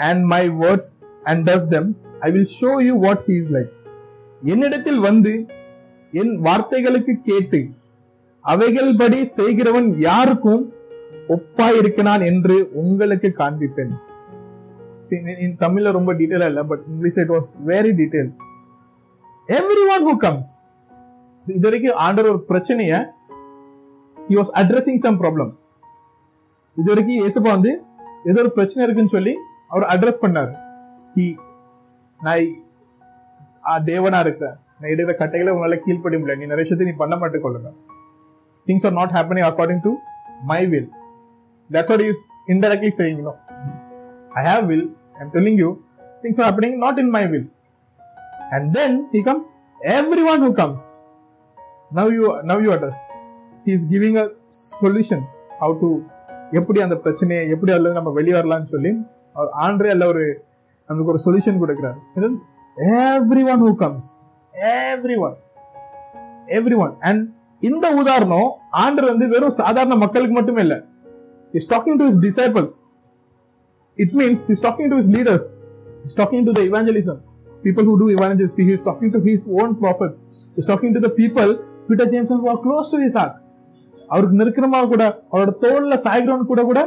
[0.02, 0.90] and my words
[1.24, 1.90] and does them
[2.22, 3.72] I will show you what he is like
[4.42, 5.34] என்னிடத்தில் வந்து
[6.14, 7.60] என் வார்த்தைகளுக்கு கேட்டு
[8.46, 10.64] அவைகள் படி செய்கிறவன் யாருக்கும்
[11.28, 13.94] ஒப்பாயிருக்கிறான் என்று உங்களுக்கு காண்பிப்பேன்
[15.60, 18.32] தமிழ்ல ரொம்ப டீட்டெயில் இல்ல பட் இங்கிலீஷ்ல it was very detail
[19.48, 20.52] every one who comes
[21.46, 22.96] இது வரைக்கும் ஆண்டர் ஒரு பிரச்சனைய
[24.18, 25.52] he was addressing some problem
[26.78, 27.72] இது வரைக்கும் ஏசப்பா வந்து
[28.24, 29.34] ஏதோ ஒரு பிரச்சனை இருக்குன்னு சொல்லி
[29.68, 30.52] அவர் அட்ரஸ் பண்ணார்
[31.14, 31.28] ஹி
[32.20, 32.46] நான்
[33.86, 37.70] தேவனா இருக்கிறேன் நான் எடுக்கிற கட்டையில உங்களால கீழ்ப்படி முடியல நீ நிறைய விஷயத்தை நீ பண்ண மாட்டு கொள்ளுங்க
[38.68, 39.92] things are not happening according to
[40.44, 40.90] my will
[41.70, 42.22] that's what is
[42.48, 43.22] indirectly saying
[44.40, 44.88] I have will
[45.20, 45.70] I'm telling you
[46.24, 47.48] things are happening not in my will
[48.50, 49.42] and then he come
[49.80, 50.86] every one who comes
[51.92, 53.02] now you now you address
[53.66, 54.26] he is giving a
[54.80, 55.24] solution
[55.62, 55.90] how to
[56.52, 58.92] எப்படி அந்த பிரச்சனையை எப்படி அல்லது நம்ம வெளியே வரலாம்னு சொல்லி
[59.36, 60.24] அவர் ஆண்டே அல்ல ஒரு
[60.90, 62.00] நம்மளுக்கு ஒரு சொல்யூஷன் கொடுக்குறாரு
[62.80, 64.10] everyone who comes
[64.92, 65.38] everyone
[66.58, 67.24] everyone and
[67.62, 68.50] இந்த உதாரணம்
[68.84, 70.80] ஆண்டர் வந்து வெறும் சாதாரண மக்களுக்கு மட்டுமே இல்லை
[71.54, 72.76] is talking to his disciples
[73.98, 75.46] it means is talking to his leaders
[76.04, 77.20] is talking to the evangelism
[77.64, 78.58] people who do evangelism.
[78.60, 80.12] He he's talking to his own prophet.
[80.56, 81.50] He is talking to the people.
[81.90, 82.90] Peter James and who are close
[84.14, 86.80] அவருக்கு நெருக்கமா கூட அவரோட தோல்ல சாய்கிறவன் கூட கூட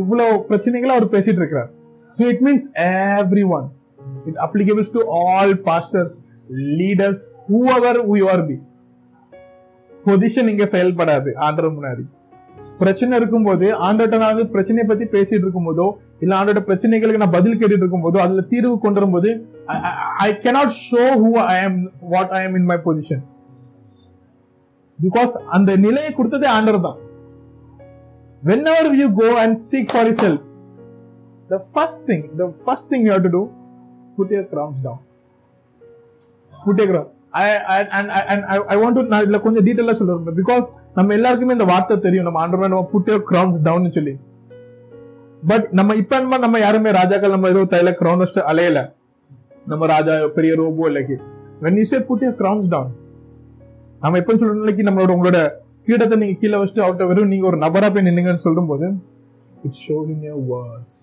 [0.00, 1.70] இவ்வளவு பிரச்சனைகளை அவர் பேசிட்டு இருக்கிறார்
[2.16, 3.66] so it means every one
[4.28, 6.12] It applicables to all pastors,
[6.76, 7.18] leaders,
[7.46, 8.58] whoever you are be.
[9.90, 12.04] Position இங்க செயல்படாது ஆண்டர் முன்னாடி
[12.80, 15.86] பிரச்சனை இருக்கும்போது ஆண்டோட்ட நான் வந்து பிரச்சனையை பத்தி பேசிட்டு இருக்கும்போதோ
[16.22, 19.30] இல்ல ஆண்டோட பிரச்சனைகளுக்கு நான் பதில் கேட்டுட்டு இருக்கும்போதோ அதுல தீர்வு கொண்டு வரும்போது
[20.24, 21.78] I cannot show who I am
[22.12, 23.24] what ஐ ஆம் இன் மை பொசிஷன்
[24.98, 26.98] பிகாஸ் அந்த நிலையை கொடுத்ததே ஆண்டர் தான்
[28.42, 30.44] whenever you go and seek for his self
[31.50, 33.42] the first thing the first thing you have to do
[34.18, 34.98] put your crowns down
[36.64, 37.08] put your crown
[39.10, 43.10] நான் இதுல கொஞ்சம் டீட்டெயிலா சொல்ல பிகாஸ் நம்ம எல்லாருக்குமே இந்த வார்த்தை தெரியும் நம்ம ஆண்டவர் நம்ம புட்
[43.10, 44.18] கிரவுன்ஸ் டவுன் சொல்லி
[45.46, 48.96] பட் நம்ம இப்ப நம்ம யாருமே ராஜாக்கள் நம்ம ஏதோ தைல கிரவுன் அலையல
[49.66, 51.16] நம்ம ராஜா பெரிய ரோபோ இல்லைக்கு
[51.60, 52.92] when is he put a crowns down
[54.00, 55.48] நம்ம எப்போ சொல்றோம் நம்மளோட உங்களோட
[55.82, 58.94] கீழத்தை நீங்க கீழே வச்சுட்டு அவர்கிட்ட வரும் நீங்க ஒரு நபரா போய் நின்னுங்கன்னு சொல்லும் போது
[59.62, 61.03] it shows in your words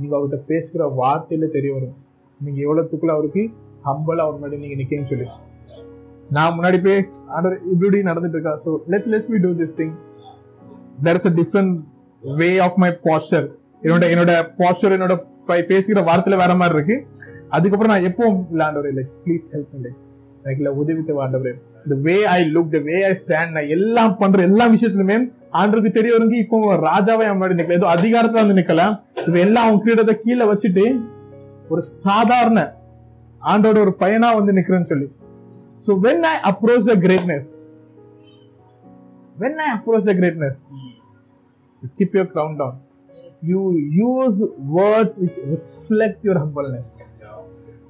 [0.00, 1.96] நீங்கள் அவர்கிட்ட பேசுகிற வார்த்தையில் தெரிய வரும்
[2.40, 3.42] நீங்கள் எவ்வளோத்துக்குள்ள அவருக்கு
[3.84, 5.26] ஹம்பலாக அவர் முன்னாடி நீங்கள் நிற்கேன்னு சொல்லி
[6.30, 7.00] நான் முன்னாடி போய்
[7.36, 9.94] ஆண்டர் இப்படி நடந்துட்டு இருக்கேன் so let's let's we do this thing
[11.04, 11.74] there is a different
[12.22, 13.46] way of my pastor
[13.82, 15.16] என்னோட என்னோட பாஸ்டர் என்னோட
[15.64, 16.96] பேசுகிற வார்த்தையில் வேற மாதிரி இருக்கு
[17.50, 19.98] அதுக்கப்புறம் நான் எப்போ இல்லை ஆண்டவர் ப்ளீஸ் ஹெல்ப் பண்ணேன்
[20.44, 21.52] எனக்குல உதவி ஆண்டவரே
[21.84, 25.16] இந்த வே I look the way I stand நான் எல்லாம் பண்ற எல்லா விஷயத்துலயுமே
[25.60, 28.82] ஆண்டருக்கு தெரிய வருங்க இப்போ ராஜாவே முன்னாடி நிக்கல ஏதோ அதிகாரத்துல வந்து நிக்கல
[29.24, 30.84] இவ எல்லாம் அவன் கிரீடத்தை கீழே வச்சுட்டு
[31.70, 32.60] ஒரு சாதாரண
[33.42, 35.08] ஆண்டோட ஒரு பையனா வந்து நிக்கிறேன்னு சொல்லி
[35.80, 37.48] so when I approach the greatness
[39.36, 40.60] when I approach the greatness
[41.96, 42.78] keep your crown down
[43.44, 43.62] you
[44.00, 44.38] use
[44.76, 46.92] words which reflect your humbleness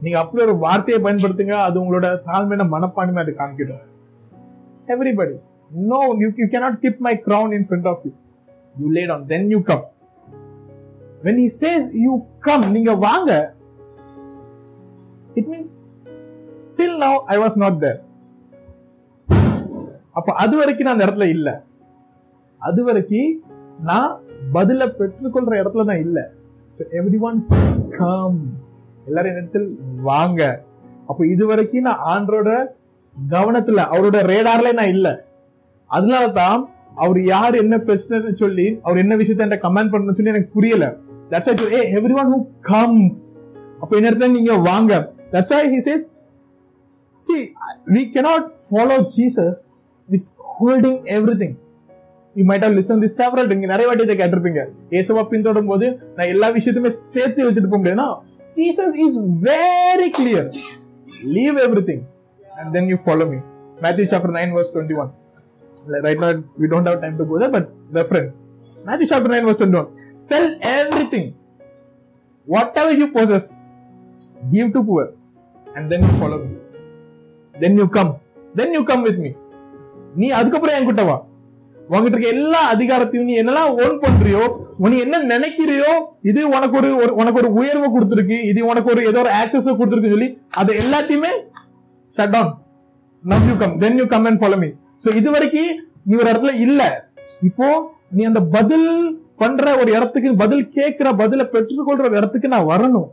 [0.02, 3.84] நீங்க அப்படி ஒரு வார்த்தையை பயன்படுத்துங்க அது உங்களோட தாழ்மையான மனப்பான்மை அது காமிக்கிடும்
[4.94, 5.34] everybody
[5.88, 8.12] know you you cannot keep my crown in front of you
[8.74, 9.84] you late on then you come
[11.22, 12.14] when you says you
[12.48, 13.32] come நீங்க வாங்க
[15.34, 15.76] it means
[16.78, 18.00] till now I was not there
[20.12, 21.50] அப்ப அது வரைக்கும் நான் அந்த இடத்துல இல்ல
[22.62, 23.32] அது வரைக்கும்
[23.82, 24.12] நான்
[24.52, 26.24] பதில பெற்றுக்கொள்ற இடத்துல நான் இல்லை
[26.72, 27.38] சோ எவ்ரி ஒன்
[27.96, 28.38] கம்
[29.06, 29.68] எல்லாரும் என்னிடத்தில்
[30.02, 30.42] வாங்க
[31.08, 32.50] அப்போ இதுவரைக்கும் நான் ஆண்டரோட
[33.16, 35.12] கவனத்துல அவரோட ரேடார்ல நான் இல்லை
[35.90, 36.60] அதனால தான்
[36.96, 40.86] அவர் யார் என்ன பிரச்சனை சொல்லி அவர் என்ன விஷயத்த என்கிட்ட கமெண்ட் பண்ணணும் சொல்லி எனக்கு புரியல
[41.32, 42.38] that's I a every one who
[42.70, 43.24] comes
[43.82, 44.92] அப்போ என்ன இடத்துல நீங்க வாங்க
[45.32, 46.06] that's I he says
[47.20, 47.36] see
[47.94, 49.60] we cannot follow Jesus
[50.08, 51.56] with holding every thing
[52.36, 54.62] you might have listen the several நீங்க நிறைய வாட்டி இதை கேட்டிருப்பீங்க
[54.98, 58.08] ஏசவா பின்தொடரும் போது நான் எல்லா விஷயத்தையுமே சேர்த்து இழுத்துட்டு போக முடியாதுன்னா
[58.54, 59.42] Jesus is
[59.42, 60.52] very clear.
[61.22, 62.06] Leave everything
[62.58, 63.40] and then you follow me.
[63.80, 65.12] Matthew chapter 9, verse 21.
[66.02, 68.46] Right now, we don't have time to go there, but reference.
[68.84, 69.94] Matthew chapter 9, verse 21.
[69.94, 71.36] Sell everything,
[72.46, 73.70] whatever you possess,
[74.50, 75.14] give to poor,
[75.76, 76.56] and then you follow me.
[77.58, 78.20] Then you come.
[78.54, 79.32] Then you come with me.
[80.16, 80.88] நீ அதுக்கப்புறம் என்
[81.86, 84.42] உங்ககிட்ட இருக்க எல்லா அதிகாரத்தையும் நீ என்னெல்லாம் own பண்றியோ
[84.84, 85.90] நீ என்ன நினைக்கிறியோ
[86.30, 90.30] இது உனக்கு ஒரு உனக்கு ஒரு உயர்வை கொடுத்துருக்கு இது உனக்கு ஒரு ஏதோ ஒரு ஆக்சஸ் கொடுத்துருக்குன்னு சொல்லி
[90.54, 91.32] அதை எல்லாத்தையுமே
[92.10, 92.52] shut down
[93.24, 94.70] now you come then you come and follow me
[95.04, 95.72] so இது வரைக்கும்
[96.04, 96.88] நீ ஒரு இடத்துல இல்லை
[97.42, 97.68] இப்போ
[98.10, 98.88] நீ அந்த பதில்
[99.36, 103.08] பண்ற ஒரு இடத்துக்கு பதில் கேட்கிற பதிலை பெற்றுக்கொள்ற ஒரு இடத்துக்கு நான் வரணும்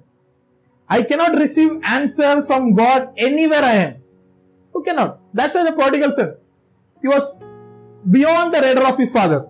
[0.90, 3.96] I cannot receive answer from God anywhere I am
[4.74, 6.32] okay not that's are the prodigal sir
[7.04, 7.30] you was
[8.16, 9.44] beyond the radar of his father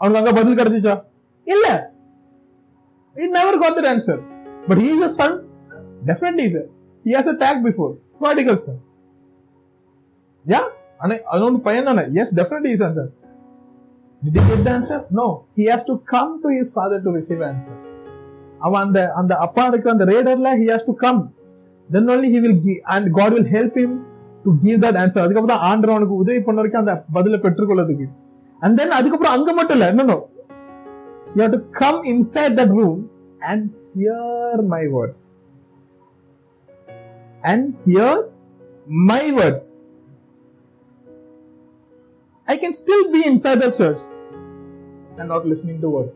[0.00, 0.94] அவனுக்கு அங்க பதில் கிடைச்சிச்சா
[1.46, 1.66] இல்ல
[3.16, 4.20] it never got that answer
[4.68, 5.36] but he is a son
[6.10, 6.68] definitely sir
[7.04, 7.92] he has a take before
[8.24, 8.80] particle sir
[10.46, 10.62] yeah
[11.04, 13.06] அண்ணே அதோட பையன் தானே yes definitely is answer
[14.22, 14.98] Did he get the answer?
[15.10, 15.24] No.
[15.54, 17.74] He has to come to his father to receive answer.
[17.78, 19.64] avan and அவன் அந்த அந்த அப்பா
[20.10, 21.18] radar la he has to come
[21.88, 23.90] then only he will give, and god will help him
[24.44, 28.06] to give that answer அதுக்கப்புறம் தான் ஆண்டவனுக்கு உதவி பண்ண வரைக்கும் அந்த பதிலை பெற்றுக்கொள்ளதுக்கு
[28.62, 30.18] அண்ட் தென் அதுக்கப்புறம் அங்க மட்டும் இல்லை என்னோ
[31.38, 33.00] you to come inside that room
[33.42, 33.66] and
[33.94, 35.24] hear my words
[37.42, 38.20] and hear
[39.06, 39.68] my words
[42.48, 44.04] I can still be inside the church
[45.12, 46.12] and not listening to word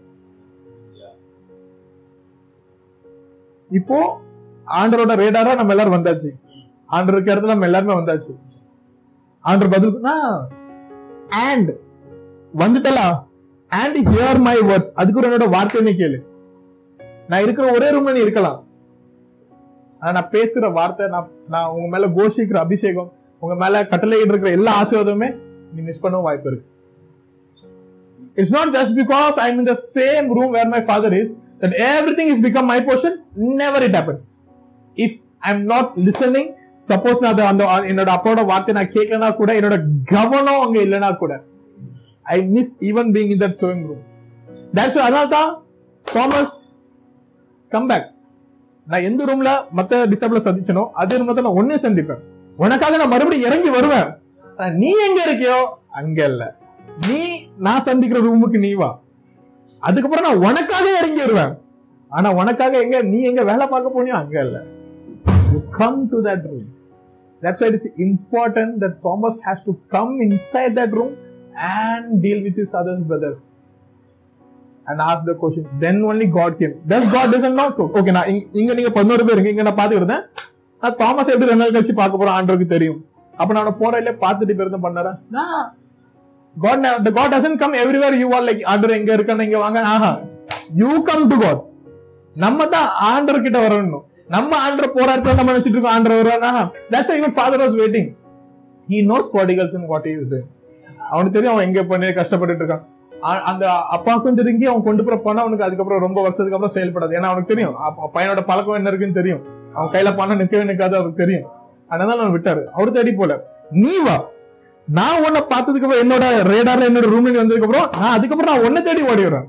[3.70, 3.98] இப்போ
[4.74, 6.30] ஆண்டரோட ரேடாரா நம்ம எல்லாரும் வந்தாச்சு
[6.88, 8.34] ஆண்டு இருக்க இடத்துல நம்ம எல்லாருமே வந்தாச்சு
[9.44, 9.96] ஆண்டு பதில்
[11.44, 11.72] அண்ட்
[12.54, 13.08] வந்துட்டலா
[13.70, 16.18] அண்ட் ஹியர் மை வேர்ட்ஸ் அதுக்கு ஒரு என்னோட வார்த்தைன்னு கேளு
[17.30, 18.58] நான் இருக்கிற ஒரே ரூம்ல நீ இருக்கலாம்
[20.02, 23.10] ஆனா நான் பேசுற வார்த்தை நான் நான் உங்க மேல கோஷிக்கிற அபிஷேகம்
[23.42, 25.28] உங்க மேல கட்டளையிட்டு இருக்கிற எல்லா ஆசீர்வாதமே
[25.72, 26.66] நீ மிஸ் பண்ணவும் வாய்ப்பு இருக்கு
[28.36, 31.30] it's not just because I mean the same room where my father is
[31.62, 33.16] that every thing is become my portion
[33.60, 34.28] never it happens
[34.96, 36.50] if I am not listening
[36.88, 39.76] suppose நான் அந்த என்னோட அப்பாவோட வார்த்தை நான் கேட்கலனா கூட என்னோட
[40.12, 41.34] கவனம் அங்கே இல்லைனா கூட
[42.26, 44.04] I miss even being in that showing room
[44.74, 45.50] that's அதனால தான்
[46.06, 46.56] தாமஸ்
[47.72, 48.08] கம்பேக்
[48.86, 49.50] நான் எந்த ரூம்ல
[49.70, 52.22] மற்ற டிசபிள சந்திச்சனோ அதே ரூம்ல தான் நான் ஒன்னே சந்திப்பேன்
[52.58, 54.08] உனக்காக நான் மறுபடியும் இறங்கி வருவேன்
[54.78, 55.58] நீ எங்க இருக்கியோ
[55.98, 56.44] அங்க இல்ல
[57.04, 57.20] நீ
[57.66, 58.90] நான் சந்திக்கிற ரூமுக்கு நீ வா
[59.82, 61.52] அதுக்கப்புறம் நான் உனக்காக இறங்கி வருவேன்
[62.10, 64.60] ஆனா உனக்காக எங்க நீ எங்க வேலை பார்க்க போனியோ அங்க இல்லை
[65.70, 66.64] come to that room.
[67.42, 71.16] That's why it is important that Thomas has to come inside that room
[71.56, 73.52] and deal with his other brothers
[74.86, 75.68] and ask the question.
[75.78, 76.74] Then only God came.
[76.84, 77.68] Thus God doesn't know.
[77.98, 78.30] Okay, நான்
[78.60, 80.24] இங்க நீங்க பதினோரு பேர் இங்க நான் பாத்துக்கிட்டு இருந்தேன்
[80.82, 82.98] நான் தாமஸ் எப்படி ரெண்டு நாள் கழிச்சு பார்க்க போறோம் ஆண்டருக்கு தெரியும்
[83.40, 85.12] அப்ப நான் போறதுல பார்த்துட்டு பேருந்து பண்ணாரா
[86.56, 90.12] God the God doesn't come everywhere you are like ஆண்டர் எங்க இருக்கான்னு இங்க வாங்க ஆஹா
[90.82, 91.62] யூ கம் டு காட்
[92.36, 94.04] நம்ம தான் ஆண்டர் கிட்ட வரணும்
[94.30, 96.50] நம்ம ஆண்டர் போராடுறத நம்ம நினைச்சிட்டு இருக்கோம் ஆண்டர் வருவானா
[96.92, 98.08] that's even father was waiting
[98.88, 100.40] he knows prodigals what is two
[101.08, 102.84] அவனுக்கு தெரியும் அவன் எங்க பண்ணி கஷ்டப்பட்டு இருக்கான்
[103.50, 103.64] அந்த
[103.94, 107.76] அப்பாவுக்கும் தெரிஞ்சு அவன் கொண்டு போற பணம் அவனுக்கு அதுக்கப்புறம் ரொம்ப வருஷத்துக்கு அப்புறம் செயல்படாது ஏன்னா அவனுக்கு தெரியும்
[108.16, 109.40] பையனோட பழக்கம் என்ன இருக்குன்னு தெரியும்
[109.76, 111.46] அவன் கையில பணம் நிற்கவே நிற்காது அவனுக்கு தெரியும்
[111.90, 113.32] அதனால அவன் விட்டாரு அவரு தேடி போல
[113.78, 114.16] நீ வா
[114.96, 118.82] நான் உன்னை பார்த்ததுக்கு அப்புறம் என்னோட ரேடார்ல என்னோட ரூம்ல நீ வந்ததுக்கு அப்புறம் நான் அதுக்கப்புறம் நான் உன்னை
[118.82, 119.46] தேடி ஓடி வரேன்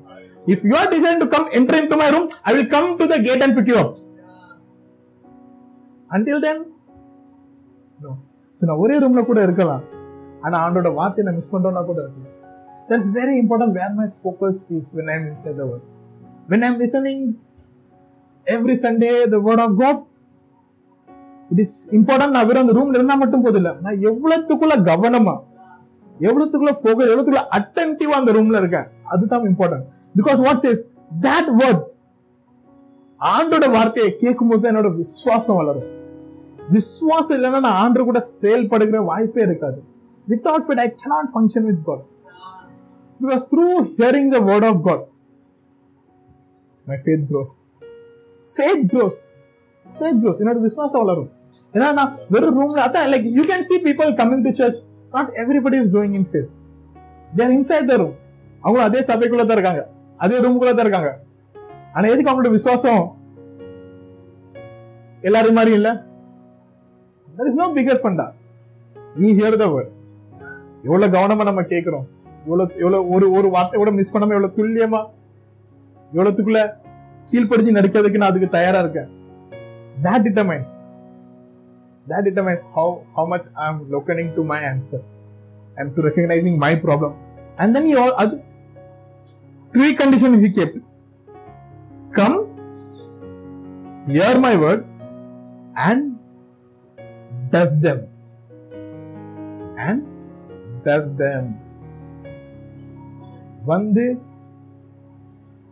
[0.48, 3.08] if you are design to come entry in to my room I will come to
[3.08, 3.94] the gate and pick you up
[6.12, 6.62] until then
[8.58, 9.84] so நான் ஒரே ரூம்ல கூட இருக்கலாம்
[10.44, 12.36] ஆனால் ஆண்டோட வார்த்தையை நான் மிஸ் பண்ணுறோன்னா கூட இருக்கலாம்
[12.90, 15.86] that's very important where my focus is when I'm inside the word
[16.50, 17.26] when I'm listening
[18.46, 20.02] every Sunday the word of God
[21.52, 25.36] it is important நான் வெறும் அந்த ரூம்ல இருந்தால் மட்டும் இல்லை நான் எவ்வளோத்துக்குள்ள கவனமா
[26.18, 30.84] எவ்வளோத்துக்குள்ள ஃபோக்கஸ் எவ்வளோத்துக்குள்ள அட்டன்டிவா அந்த ரூம்ல இருக்கேன் அதுதான் important because what's is
[31.28, 31.84] that word
[33.20, 35.88] ஆண்டோட வார்த்தையை கேட்கும் போது என்னோட விசுவாசம் வளரும்
[36.70, 39.80] விஸ்வாசம் இல்லைன்னா நான் ஆண்டு கூட செயல்படுகிற வாய்ப்பே இருக்காது
[40.28, 42.04] without faith I cannot function with God
[43.20, 43.68] because through
[43.92, 45.04] hearing the word of God
[46.88, 47.54] my faith grows
[48.42, 49.20] faith grows
[49.86, 51.30] faith grows என்னோட விஸ்வாசம் வளரும்
[51.76, 54.80] ஏன்னா நான் வெறும் ரூம்ல அதான் like you can see people coming to church
[55.14, 56.52] not everybody is growing in faith
[57.38, 58.16] there inside the room
[58.64, 59.84] அவங்க அதே சபைக்குள்ள தான் இருக்காங்க
[60.20, 61.12] அதே ரூமுக்குள்ள தான் இருக்காங்க
[61.94, 63.04] ஆனா எதுக்கு அவங்களோட விசுவாசம்
[65.24, 65.92] எல்லாரும் மாதிரி இல்லை
[67.40, 68.26] there is no figure ஃபண்டா
[69.16, 69.94] you hear the word
[71.44, 72.08] நம்ம கேட்குறோம்
[73.14, 75.02] ஒரு ஒரு வார்த்தை கூட மிஸ் பண்ணாம எவ்வளவு துல்லியமா
[76.12, 76.62] எவ்வளோத்துக்குள்ள
[77.28, 79.10] கீழ்ப்படுத்தி நடிக்கிறதுக்கு நான் அதுக்கு தயாரா இருக்கேன்
[80.02, 80.74] that determines
[82.24, 85.04] determines how how much I looking to my answer
[85.78, 87.16] I am to recognising my problem
[87.58, 88.38] and then you அது
[89.74, 90.48] three condition is
[92.12, 92.40] come
[94.12, 94.86] hear my word
[95.82, 96.08] and
[97.50, 98.00] does them
[99.82, 100.00] and
[100.84, 101.46] does them
[103.70, 104.04] வந்து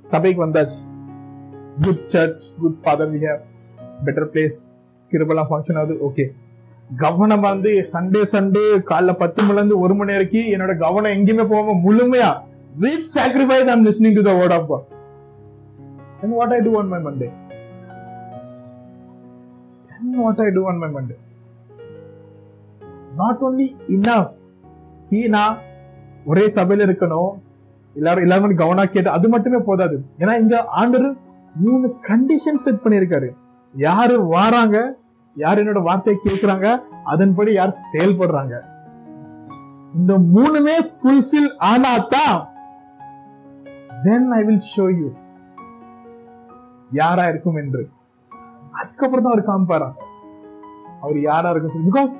[0.00, 0.79] சபைக்கு வந்தாச்சு
[1.77, 3.41] good church good father we have
[4.05, 4.57] better place
[5.11, 6.25] கிருபலாம் function ஆகுது okay
[7.03, 12.29] கவனம் வந்து Sunday Sunday காலைல பத்து மணிலேருந்து ஒரு மணி வரைக்கும் என்னோட கவனம் எங்கேயுமே போகாம முழுமையா
[12.83, 14.87] with sacrifice I'm listening to the word of God
[16.21, 17.29] then what I do on my Monday
[19.89, 21.17] then what I do on my Monday
[23.17, 24.35] not only enough
[25.09, 25.43] ஹீனா
[26.25, 27.33] ஒரே சபையில இருக்கணும்
[27.93, 31.07] எல்லாரும் எல்லாருமே கவனம் கேட்டு அது மட்டுமே போதாது ஏன்னா இங்க ஆண்டர்
[31.55, 33.29] மூணு கண்டிஷன் செட் பண்ணியிருக்காரு
[33.73, 34.77] யாரு வாராங்க
[35.35, 36.67] யார் என்னோட வார்த்தையை கேட்கிறாங்க
[37.05, 38.55] அதன்படி யார் செயல்படுறாங்க
[39.93, 42.39] இந்த மூணுமே ஃபுல்ஃபில் ஆனா தான்
[44.03, 45.07] then I will show you
[46.91, 47.83] யாரா இருக்கும் என்று
[48.73, 49.97] அதுக்கப்புறம் தான் அவர் காமிப்பாராம்
[51.01, 52.13] அவர் யாரா இருக்கும் because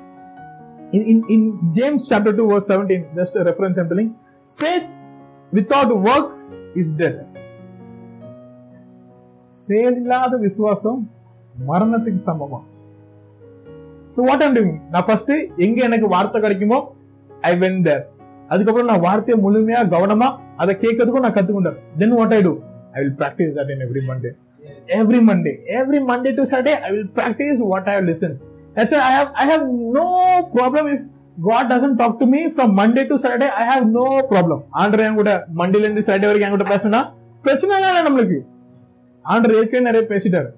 [0.90, 4.96] In, in, in James chapter 2, verse 17, just a reference I'm telling, faith
[5.52, 6.30] without work
[6.74, 7.16] is dead.
[9.50, 10.94] సేలిలాద విశ్వాసం
[11.54, 12.64] మరణతికి సమమం
[14.12, 15.32] ஸோ வாட் ஆம் டூயிங் நான் ஃபர்ஸ்ட்
[15.64, 16.78] எங்க எனக்கு வார்த்தை கிடைக்குமோ
[17.42, 18.02] ஐ வென் தேர்
[18.50, 20.28] அதுக்கப்புறம் நான் வார்த்தையை முழுமையா கவனமா
[20.62, 22.52] அதை கேட்கறதுக்கும் நான் கத்துக்கொண்டேன் then what I do
[22.94, 24.30] I will practise that in every Monday
[25.00, 28.36] every Monday every Monday to Saturday I will practise what I listen
[28.78, 29.64] That's why I have I have
[29.94, 30.08] no
[30.52, 31.00] problem if
[31.40, 33.48] God doesn't talk to me from Monday to Saturday.
[33.54, 34.58] I have no problem.
[34.80, 37.00] ஆண்டர் என் கூட மண்டேலேருந்து Saturday வரைக்கும் என் கூட பேசினா
[37.44, 38.38] பிரச்சனை இல்லை நம்மளுக்கு
[39.24, 40.50] ஆண்டர் ஏற்கனவே நிறைய பேசிட்டாரு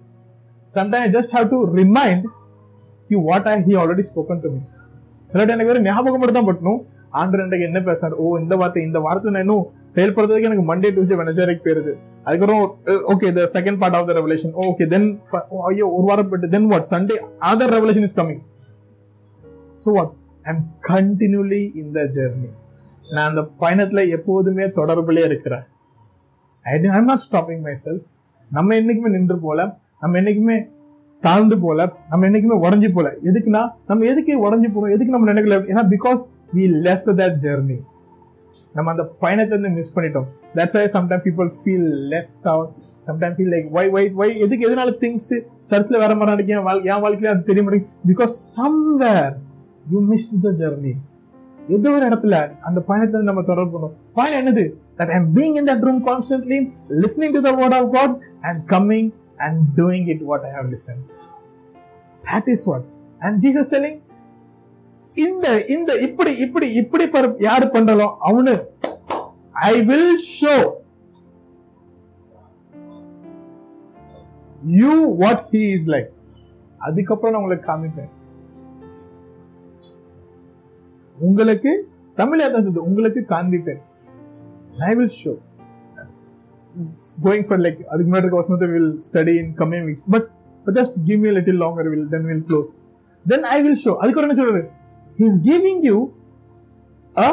[0.68, 2.26] sometime I just have to remind
[3.08, 4.60] he what I he already spoken to me
[5.28, 6.80] சில டைம் எனக்கு வெறும் ஞாபகம் மட்டும் தான் பட்டணும்
[7.20, 9.64] ஆண்டர் எனக்கு என்ன பேசினார் ஓ இந்த வார்த்தை இந்த வார்த்தை நான் இன்னும்
[9.96, 11.94] செயல்படுறதுக்கு எனக்கு மண்டே டியூஸ்டே வெனஸ்டே வரைக்கும் போயிருது
[12.30, 12.64] அதுக்கப்புறம்
[13.12, 15.06] okay the second part of the revelation okay then
[15.68, 17.16] ஐயோ ஒரு வாரம் போயிட்டு then what Sunday
[17.50, 18.42] other revelation is coming
[19.80, 20.12] so what
[20.44, 20.64] I am
[20.90, 22.50] continually in the journey
[23.08, 25.64] நான் அந்த பயணத்தில் எப்போதுமே தொடர்புலேயே இருக்கிறேன்
[26.64, 28.06] I I'm not stopping myself
[28.50, 29.60] நம்ம என்றைக்குமே நின்று போல
[30.02, 30.58] நம்ம என்றைக்குமே
[31.22, 35.84] தாழ்ந்து போல நம்ம என்றைக்குமே உடஞ்சி போல எதுக்குன்னா நம்ம எதுக்கு உடஞ்சி போகிறோம் எதுக்கு நம்ம நினைக்கல ஏன்னா
[35.90, 36.22] because
[36.54, 37.78] we left that journey
[38.74, 40.26] நம்ம அந்த பயணத்தை வந்து மிஸ் பண்ணிட்டோம்
[40.54, 42.72] that's I sometime people feel left out
[43.08, 45.30] sometime feel like why why why எதுக்கு எதனால திங்ஸ்
[45.70, 49.32] சர்ச்சில் வர மாட்டேன் என் வாழ் என் வாழ்க்கையில அது தெரிய மாட்டேங்குது because somewhere
[49.86, 50.94] you miss the journey
[51.68, 52.36] ஏதோ ஒரு இடத்துல
[52.62, 54.64] அந்த பயணத்தை நம்ம தொடர்பு பண்ணோம் பயணம் என்னது
[55.00, 56.58] that I'm being in that room constantly
[57.02, 58.14] listening to the word of God
[58.42, 59.10] and coming
[59.38, 61.00] and doing it what I have listen
[62.24, 62.86] that is what
[63.20, 64.00] and Jesus telling
[65.12, 67.04] இந்த இந்த இப்படி இப்படி இப்படி
[67.40, 68.54] யாரு பண்றாலும் அவனு
[69.66, 70.54] I will show
[74.78, 74.94] you
[75.20, 76.10] what he is like
[76.80, 78.10] அதுக்கப்புறம் நான் உங்களுக்கு காமிப்பேன்
[81.16, 81.72] உங்களுக்கு
[82.18, 83.80] தமிழா தான் சொல்லுது உங்களுக்கு காண்பிப்பேன்
[84.88, 85.32] I will show
[87.24, 91.32] going for like அதுக்கு முன்னாடி வசனத்தை will study in coming weeks but just give me
[91.38, 92.70] little longer will then will close
[93.26, 94.62] then I will show அதுக்கப்புறம் என்ன சொல்றாரு
[95.20, 95.96] He's giving you
[97.16, 97.30] a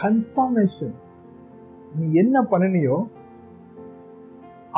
[0.00, 0.94] confirmation
[1.94, 2.96] நீ என்ன பண்ணனியோ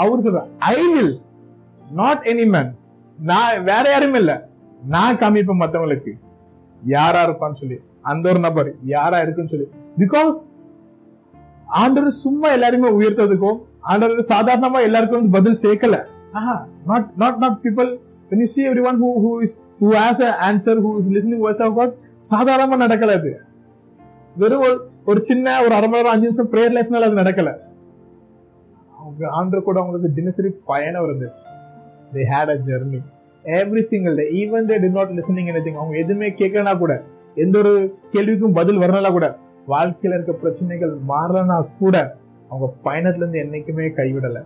[0.00, 0.41] அவர் சொல்ற
[0.71, 1.15] I will
[1.97, 2.71] not any man
[3.23, 4.33] நான் வேற யாரும் இல்ல
[4.89, 6.13] நான் காமிப்பேன் மற்றவங்களுக்கு
[6.83, 7.79] யாரா இருப்பான்னு சொல்லி
[8.11, 9.69] அந்த ஒரு நபர் யாரா இருக்குன்னு சொல்லி
[9.99, 10.39] பிகாஸ்
[11.81, 13.59] ஆண்டவர் சும்மா எல்லாருமே உயர்த்ததுக்கும்
[13.91, 15.99] ஆண்டவர் சாதாரணமா எல்லாருக்கும் பதில் சேர்க்கல
[16.89, 17.91] not not not people
[18.31, 21.45] when you see every one who who is who has a answer who is listening
[21.45, 21.95] voice of God
[22.31, 23.33] சாதாரணமா நடக்கல அது
[24.37, 24.65] வெறும்
[25.07, 27.51] ஒரு சின்ன ஒரு அரை மணி நேரம் அஞ்சு நிமிஷம் ப்ரேயர் லைஃப்னால அது நடக்கல
[28.93, 31.45] அவங்க ஆண்டு கூட அவங்களுக்கு தினசரி பயணம் இருந்துச்சு
[32.15, 33.01] they had a journey
[33.45, 36.95] every single day even they did not listening anything அவங்க எதுவுமே கேட்கலனா கூட
[37.37, 37.73] எந்த ஒரு
[38.15, 39.27] கேள்விக்கும் பதில் வரலாம் கூட
[39.67, 41.97] வாழ்க்கையில் இருக்க பிரச்சனைகள் மாறலனா கூட
[42.51, 44.43] அவங்க பயணத்துலேருந்து என்றைக்குமே கைவிடலை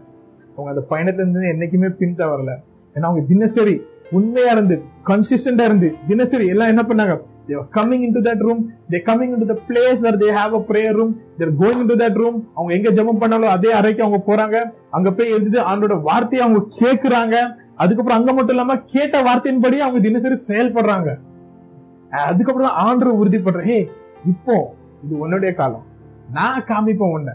[0.55, 2.55] அவங்க அந்த பயணத்துலேருந்து என்றைக்குமே பின் தவறலை
[2.97, 3.77] ஏன்னா அவங்க தினசரி
[4.14, 4.77] உண்மையா இருந்து
[5.09, 7.14] கன்சிஸ்டண்டா இருந்து தினசரி எல்லாம் என்ன பண்ணாங்க
[7.49, 8.61] they're coming in to that room
[8.93, 11.91] they coming into the place where they have a prayer room they're going in
[11.91, 14.57] to that room அவங்க எங்க ஜெபம் பண்ணாலும் அதே அறைக்கு அவங்க போறாங்க
[14.91, 17.37] அங்க போய் எழுதிட்டு ஆண்டோட வார்த்தையை அவங்க கேட்கிறாங்க
[17.77, 21.11] அதுக்கப்புறம் அங்க மட்டும் இல்லாம கேட்ட வார்த்தையின்படி அவங்க தினசரி செயல்படுறாங்க
[22.25, 23.81] அதுக்கப்புறம் தான் ஆண்டு உறுதிப்படுறேன் ஹே
[24.27, 24.57] இப்போ
[25.03, 25.87] இது உன்னுடைய காலம்
[26.33, 27.33] நான் காமிப்பேன் உன்ன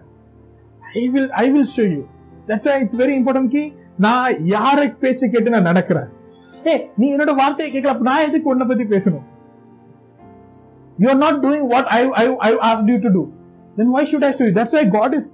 [0.84, 2.02] I will I will show you
[2.48, 3.64] that's it's very important கி
[4.00, 6.10] நான் யாரை பேச்சு கேட்டு நான் நடக்கிறேன்
[6.66, 9.26] ஏ நீ என்னோட வார்த்தையை கேட்கல நான் எதுக்கு உன்னை பத்தி பேசணும்
[10.98, 13.24] you are not doing what I I I ask you to do
[13.78, 15.30] then why should I stew that's why God is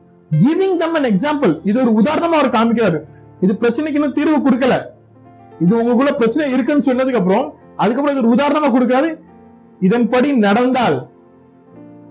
[0.40, 3.00] giving them an example இது ஒரு உதாரணமா அவர் காமிக்கிறாரு
[3.40, 4.76] இது பிரச்சனைக்கு இன்னும் தீர்வு கொடுக்கல
[5.60, 7.46] இது உங்களுக்குள்ள பிரச்சனை இருக்குன்னு சொன்னதுக்கு அப்புறம்
[7.78, 9.10] அதுக்கப்புறம் இது ஒரு உதாரணமா கொடுக்குறாரு
[9.82, 10.98] இதன்படி நடந்தால்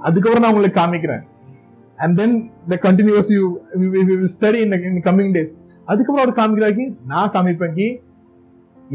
[0.01, 1.23] அதுக்கப்புறம் நான் உங்களுக்கு காமிக்கிறேன்
[1.99, 2.35] and then
[2.69, 3.43] the continues you
[4.35, 5.53] study in coming days
[5.85, 7.77] அதுக்கப்புறம் அவர் காமிக்கிறாக்கி நான் காமிப்பேன்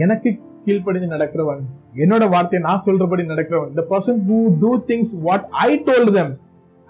[0.00, 0.29] எனக்கு
[0.65, 1.61] கீழ்ப்படிந்து நடக்கிறவன்
[1.93, 6.33] என்னோட வார்த்தையை நான் சொல்றபடி நடக்கிறவன் the person who do things what I told them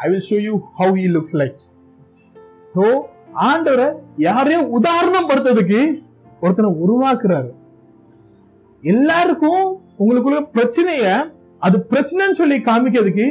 [0.00, 1.61] I will show you how he looks like
[2.75, 2.87] though
[3.47, 3.89] ஆண்டவரை
[4.19, 5.81] யாரையும் உதாரணம் படுத்துறதுக்கு
[6.41, 7.49] ஒருத்தனை உருவாக்குறாரு
[8.83, 9.63] எல்லாருக்கும்
[9.99, 11.05] உங்களுக்குள்ள பிரச்சனைய
[11.61, 13.27] அது பிரச்சனைன்னு சொல்லி காமிக்கிறதுக்கு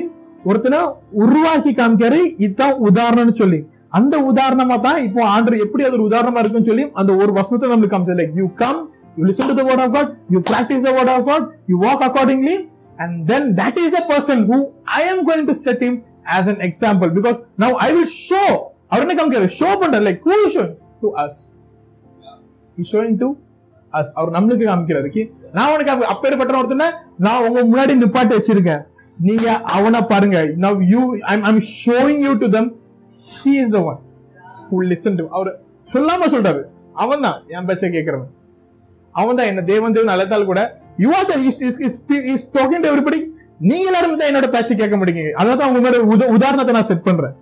[0.48, 0.78] ஒருத்தனை
[1.22, 3.58] உருவாக்கி காமிக்காரு இதுதான் உதாரணம்னு சொல்லி
[3.98, 7.94] அந்த உதாரணமா தான் இப்போ ஆண்டர் எப்படி அது ஒரு உதாரணமா இருக்குன்னு சொல்லி அந்த ஒரு வசனத்தை நம்மளுக்கு
[7.94, 8.80] காமிச்சது like you come
[9.16, 12.56] you listen to word of God you practice the word of God you walk accordingly
[13.04, 14.58] and then that is the person who
[14.96, 15.98] I am going to set him
[16.36, 18.42] as an example because now I will show
[18.88, 20.64] அவர் என்ன காமிக்கிறார் show பண்ற like who show
[21.02, 21.40] to us
[22.78, 23.28] showing to
[23.84, 25.10] us அவர் நம்மளுக்கு காமிக்கிறார்
[25.52, 26.88] நான் உனக்கு அப்பேற்பட்ட ஒருத்தன
[27.18, 28.82] நான் உங்க முன்னாடி நிப்பாட்டி வச்சிருக்கேன்
[29.20, 29.46] நீங்க
[29.76, 32.68] அவனை பாருங்க now you I'm I'm showing you to them
[33.32, 34.00] he is the one
[34.66, 35.52] who listen to அவர்
[35.86, 36.62] சொல்லாம சொல்றாரு
[36.96, 38.30] அவன் தான் என் பேச்சை கேட்கறவன்
[39.14, 40.62] அவன் தான் என்ன தேவன் தேவன் அழைத்தால் கூட
[40.98, 41.80] you are is
[42.32, 43.20] is talking to everybody
[43.60, 45.70] நீங்க எல்லாரும் தான் என்னோட பேச்சை கேட்க மாட்டீங்க அதான்
[45.70, 47.34] உங்க உதாரணத்தை நான் செட் பண்றேன்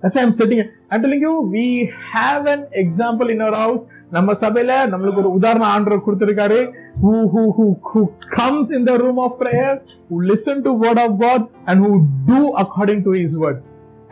[0.00, 0.68] That's why I'm setting it.
[0.90, 3.82] I'm telling you, we have an example in our house.
[4.16, 6.58] நம்ம சபையில நம்மளுக்கு ஒரு உதாரண andro கொடுத்திருக்காரு
[7.04, 8.02] who who who who
[8.38, 9.72] comes in the room of prayer,
[10.08, 11.94] who listen to word of God and who
[12.32, 13.58] do according to His word.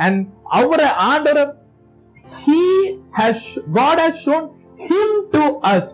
[0.05, 0.17] And
[0.61, 0.81] our
[1.13, 1.53] ஆண்டவர்
[2.41, 2.63] He
[3.21, 3.39] has
[3.81, 4.45] God has shown
[4.89, 5.87] Him to us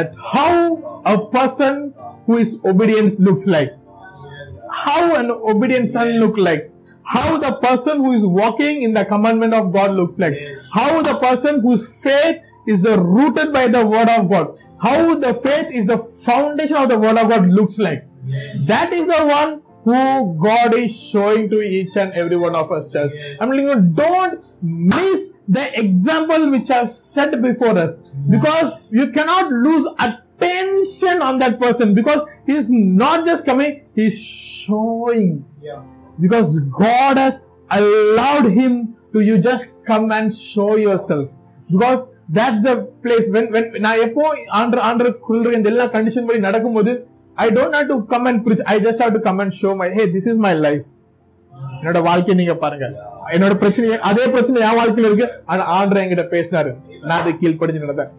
[0.00, 0.54] at how
[1.14, 1.74] a person
[2.26, 3.72] who is obedience looks like
[4.74, 6.60] how an obedient son looks like,
[7.06, 10.34] how the person who is walking in the commandment of God looks like,
[10.72, 15.68] how the person whose faith is rooted by the word of God, how the faith
[15.74, 18.04] is the foundation of the word of God looks like.
[18.26, 18.66] Yes.
[18.66, 22.92] That is the one who God is showing to each and every one of us,
[22.92, 23.12] church.
[23.14, 23.40] Yes.
[23.40, 28.30] I'm telling you, don't miss the example which I've set before us mm.
[28.30, 35.30] because you cannot lose attention on that person because he's not just coming, He's showing.
[35.62, 35.82] Yeah.
[36.18, 41.30] Because God has allowed him to you just come and show yourself.
[41.70, 42.02] Because
[42.36, 42.70] that's the
[43.02, 44.24] place when when நான் எப்போ
[44.58, 46.92] ஆண்டர் ஆண்டர் குளிர இந்த எல்லா condition படி நடக்கும்போது
[47.36, 49.88] I don't have to come and preach I just have to come and show my
[49.96, 50.88] hey this is my life
[51.78, 52.86] என்னோட வாழ்க்கையை நீங்க பாருங்க
[53.32, 56.70] என்னோட பிரச்சனை அதே பிரச்சனை என் வாழ்க்கையில இருக்கு ஆனா ஆண்டர் என்கிட்ட பேசினாரு
[57.02, 58.10] நான் அதை கீழ்படிஞ்சு நடந்தேன்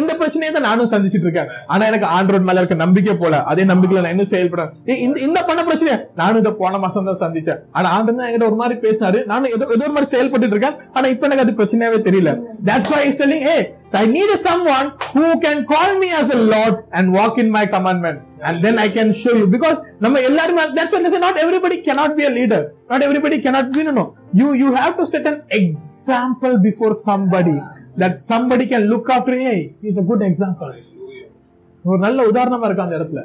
[0.00, 4.04] இந்த பிரச்சனையை தான் நானும் சந்திச்சிட்டு இருக்கேன் ஆனா எனக்கு ஆண்ட்ரோட் மேல இருக்க நம்பிக்கை போல அதே நம்பிக்கையில
[4.04, 8.28] நான் இன்னும் செயல்படுறேன் இந்த பண்ண பிரச்சனையை நானும் இதை போன மாசம் தான் சந்திச்சேன் ஆனா ஆண்டர் தான்
[8.28, 11.58] என்கிட்ட ஒரு மாதிரி பேசினாரு நானும் ஏதோ ஏதோ ஒரு மாதிரி செயல்பட்டு இருக்கேன் ஆனா இப்ப எனக்கு அது
[11.60, 12.32] பிரச்சனையாவே தெரியல
[12.68, 13.56] that's why is telling a
[13.98, 17.64] I need someone who can call me as a lord and walk in my
[17.74, 22.24] commandment and then I can show you because நம்ம எல்லாருமே that's not everybody cannot be
[22.24, 24.06] a leader not everybody cannot be no
[24.40, 27.56] you you you have to set an example before somebody
[27.96, 30.72] that somebody can look after hey he's a good example
[31.84, 33.20] ஒரு நல்ல உதாரணமா இருக்கு அந்த இடத்துல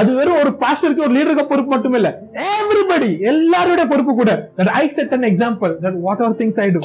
[0.00, 2.08] அது வெறும் ஒரு பாஸ்டருக்கு ஒரு லீடருக்கு பொறுப்பு மட்டும் இல்ல
[2.56, 6.82] எவ்ரிபடி எல்லாரோட பொறுப்பு கூட that I set an example that what are things I do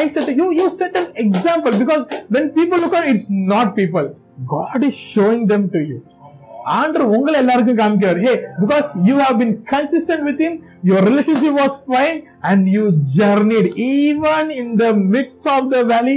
[0.00, 2.02] I set you you set an example because
[2.36, 4.08] when people look are it's not people
[4.54, 5.98] God is showing them to you
[6.74, 10.56] and உங்களை எல்லாருக்கும் காமிக்கிறார் hey because you have been consistent with him
[10.84, 12.18] your relationship was fine
[12.50, 12.84] and you
[13.16, 16.16] journeyed even in the midst of the valley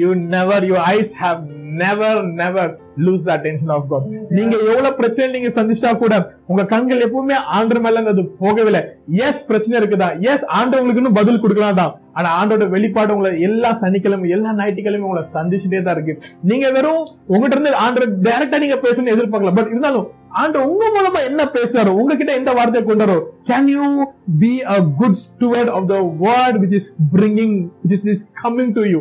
[0.00, 1.40] you never your eyes have
[1.82, 2.72] never never
[3.02, 6.14] lose the attention of God நீங்க எவ்வளவு பிரச்சனை நீங்க சந்திச்சா கூட
[6.46, 8.82] உங்க கண்கள் எப்பவுமே ஆண்டு மேல இருந்தது போகவில்லை
[9.20, 13.70] எஸ் பிரச்சனை இருக்குதா எஸ் ஆண்டு உங்களுக்கு இன்னும் பதில் கொடுக்கலாம் தான் ஆனா ஆண்டோட வெளிப்பாடு உங்களை எல்லா
[13.80, 16.14] சனிக்கிழமை எல்லா ஞாயிற்றுக்கிழமை உங்களை சந்திச்சுட்டே தான் இருக்கு
[16.44, 20.06] நீங்க வெறும் உங்ககிட்ட இருந்து ஆண்டோட டைரக்டா நீங்க பேசணும்னு எதிர்பார்க்கல பட் இருந்தாலும்
[20.34, 23.86] ஆண்டு உங்க மூலமா என்ன பேசுறாரு உங்ககிட்ட எந்த வார்த்தையை கொண்டு வரும் can you
[24.42, 28.84] be a good student of the word which is bringing which is is coming to
[28.92, 29.00] you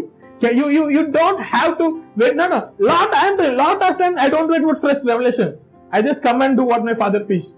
[0.60, 1.88] you you you don't have to
[2.24, 2.62] wait no no
[2.92, 5.52] lot and lot of time I don't wait for fresh revelation
[5.92, 7.50] I just come and do what my father preach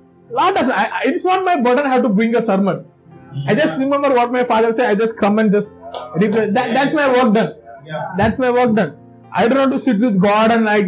[0.29, 0.71] lot of
[1.09, 2.81] it's not my burden have to bring a sermon
[3.45, 4.87] I just remember what my father said.
[4.87, 5.71] I just come and just
[6.15, 6.45] replay.
[6.49, 7.51] That, that's my work done.
[8.17, 8.91] That's my work done.
[9.35, 10.88] I don't want to sit with God and like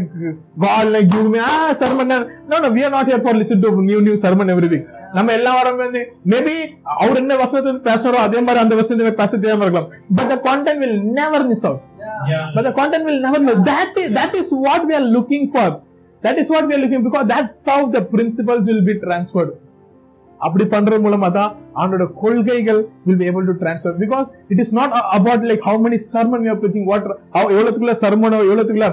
[0.58, 2.08] God like give me ah sermon.
[2.08, 4.86] No, no, we are not here for listen to new new sermon every week.
[5.18, 6.56] நம்ம எல்லா வாரமே maybe
[6.98, 9.90] அவர் என்ன வசனத்தை பேசுறோ அதே மாதிரி அந்த வசனத்தை பேச தெரியாம இருக்கலாம்
[10.20, 14.14] but the content will never miss out but the content will never miss that is
[14.20, 15.74] that is what we are looking for
[16.24, 19.54] that is what we are looking because that's how the principles will be transferred
[20.40, 24.94] அப்படி பண்றது மூலமா தான் அவனோட கொள்கைகள் will be able to transfer because it is not
[25.12, 27.08] about like how many sermon you are preaching what
[27.52, 28.90] எவ்வளவுக்குள்ள சர்மனோ எவ்வளோத்துக்குள்ள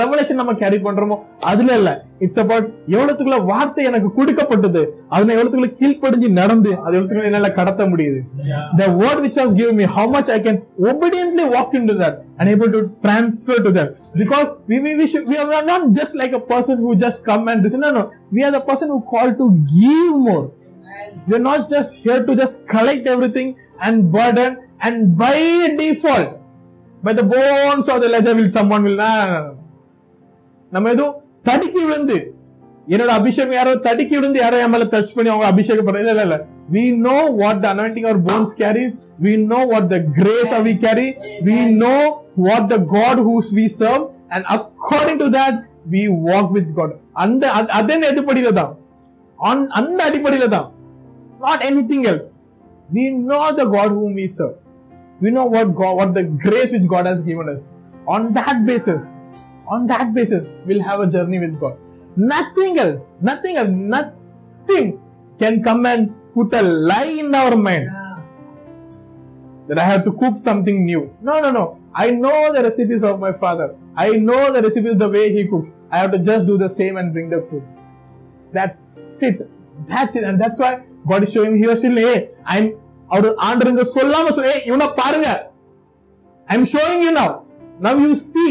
[0.00, 1.16] revelation நம்ம கேரி பண்றோமோ
[1.50, 1.90] அதுல இல்ல
[2.24, 4.82] இட்ஸ் அபவுட் எவ்வளவுக்குள்ள வார்த்தை எனக்கு கொடுக்கப்பட்டது
[5.14, 8.20] அதுல எவ்வளவுக்குள்ள கீழ்ப்படிஞ்சு நடந்து அது எவ்வளவுக்குள்ள என்னால கடத்த முடியுது
[8.80, 10.60] the word which was give me how much I can
[10.92, 13.88] obediently walk in to that and able to transfer to them
[14.14, 17.48] because we we, we, should, we are not just like a person who just come
[17.48, 18.02] and listen no no
[18.30, 20.44] we are the person who called to give more
[21.26, 23.48] we are not just here to just collect everything
[23.80, 24.50] and burden
[24.80, 25.36] and by
[25.78, 26.28] default
[27.02, 29.54] by the bones of the ledger will someone will nah, nah, nah.
[30.74, 31.06] நம்ம ஏதோ
[31.48, 32.18] தடுக்கி விழுந்து
[32.92, 36.38] என்னோட அபிஷேகம் யாரோ தடுக்கி விழுந்து யாரோ என் மேல டச் பண்ணி அவங்க அபிஷேகம் பண்ண இல்ல இல்ல
[36.68, 38.92] we know what the anointing our bones carries
[39.24, 41.08] we know what the grace we carry
[41.48, 42.00] we know
[42.46, 44.02] what the god who we serve
[44.34, 45.54] and according to that
[45.92, 46.90] we walk with god
[47.24, 47.44] அந்த
[47.78, 48.72] அதன் அடிப்படையில தான்
[49.80, 50.68] அந்த அடிப்படையில தான்
[51.46, 52.28] not anything else
[52.96, 54.56] we know the god whom we serve
[55.22, 57.62] we know what god what the grace which god has given us
[58.14, 59.04] on that basis
[59.68, 61.76] on that basis, we'll have a journey with God.
[62.16, 65.00] Nothing else, nothing else, nothing
[65.38, 67.88] can come and put a lie in our mind
[69.68, 71.14] that I have to cook something new.
[71.20, 71.78] No, no, no.
[71.94, 73.74] I know the recipes of my father.
[73.96, 75.72] I know the recipes the way he cooks.
[75.90, 77.64] I have to just do the same and bring the food.
[78.52, 79.42] That's it.
[79.86, 80.24] That's it.
[80.24, 82.66] And that's why God is showing here still, hey, I'm
[83.14, 85.28] அவர் ஆண்டு சொல்லாம சொல்ல ஏய் இவனை பாருங்க
[86.50, 87.34] I am showing you now
[87.86, 88.46] now you see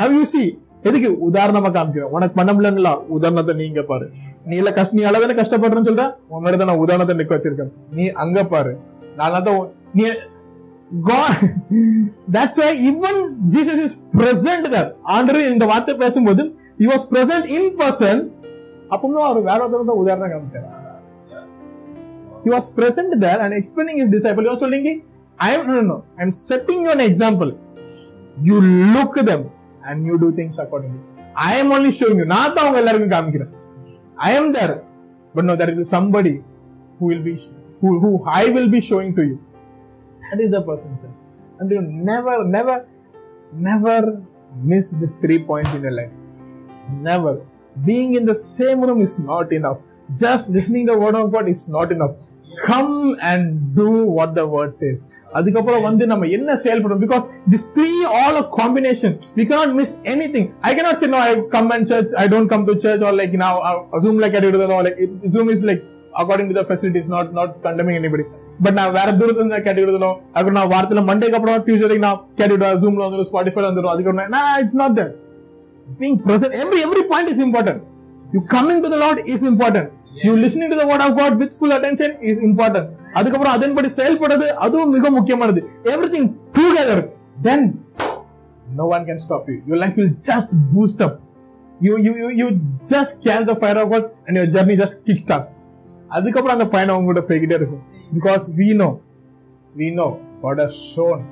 [0.00, 0.58] now you see
[0.82, 4.10] எதுக்கு உதாரணமா காமிக்கிறோம் உனக்கு பண்ண முடியல உதாரணத்தை நீங்க பாரு
[4.44, 8.44] நீ இல்ல கஷ்ட நீ அழகான கஷ்டப்படுறேன்னு சொல்ற உன் மேல நான் உதாரணத்தை நிக்க வச்சிருக்கேன் நீ அங்க
[8.44, 8.78] பாரு
[9.16, 9.72] நான் தான்
[9.92, 10.04] நீ
[12.30, 12.92] தட்ஸ் வை
[14.68, 16.54] தர் இந்த வார்த்தை பேசும்போது
[19.40, 19.68] வேற
[19.94, 20.52] உதாரணம்
[24.58, 25.00] சொல்லிங்க
[26.48, 27.56] setting example
[28.42, 28.60] you
[28.64, 29.48] look
[29.82, 31.00] and you do things accordingly
[31.44, 33.52] I am only showing you நான் தான் அவங்க எல்லாருக்கும் காமிக்கிறேன்
[34.26, 34.74] I am there
[35.34, 36.34] but no there will somebody
[37.00, 37.34] who will be
[37.82, 38.10] who who
[38.36, 39.36] I will be showing to you
[40.22, 41.14] that is the person sir
[41.60, 42.82] and you never never
[43.62, 44.08] never
[44.66, 46.16] miss this three points in life
[47.04, 47.38] never
[47.84, 49.82] being in the same room is not in of
[50.22, 52.16] just listening the word of God is not in of
[52.66, 52.94] come
[53.28, 53.46] and
[53.76, 53.86] do
[54.16, 57.90] what the word says அதுக்கப்புறம் வந்து நம்ம என்ன செயல்படும் because this three
[58.16, 61.88] all a combination we cannot miss anything I cannot say no I come and
[61.92, 65.00] church I don't come to church or like நான் zoom like எடுக்கிறதோ like
[65.36, 65.86] zoom is like
[66.20, 68.24] according to தசிலிட்டிஸ் not not condemning anybody
[68.64, 73.04] but நான் வேற தூரத்துல இருந்து கேட்டுக்கிட்டதும் அதுக்கு நான் வாரத்துல மண்டேக்கு அப்புறம் டியூஸ்டே நான் கேட்டுக்கிட்டு ஜூம்ல
[73.06, 75.14] வந்துடும் ஸ்பாட்டிஃபைல வந்துடும் அதுக்கப்புறம் it's not that
[76.00, 77.82] being present every every point is important
[78.28, 79.90] you coming to the lot is important
[80.26, 84.48] you listening to the word of God with full attention is important அதுக்கப்புறம் அதன்படி செயல்படுறது
[84.64, 85.62] அதுவும் மிக முக்கியமானது
[85.92, 87.02] everything together
[87.42, 87.66] then
[88.78, 91.16] no one can stop you your life will just boost up
[91.80, 92.48] you you you you
[92.92, 95.54] just can the fire of God and your journey just kick starts
[96.10, 97.82] அதுக்கப்புறம் அந்த பயணம் உங்கள்கிட்ட போய்கிட்டே இருக்கும்
[98.12, 98.90] because we know
[99.74, 100.08] we know
[100.42, 101.22] God has shown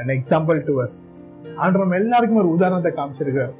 [0.00, 0.96] and example to us
[1.58, 3.54] ஆண்டவர் எல்லாருக்கும் ஒரு உதாரணத்தை காமிச்சிருக்கிறார்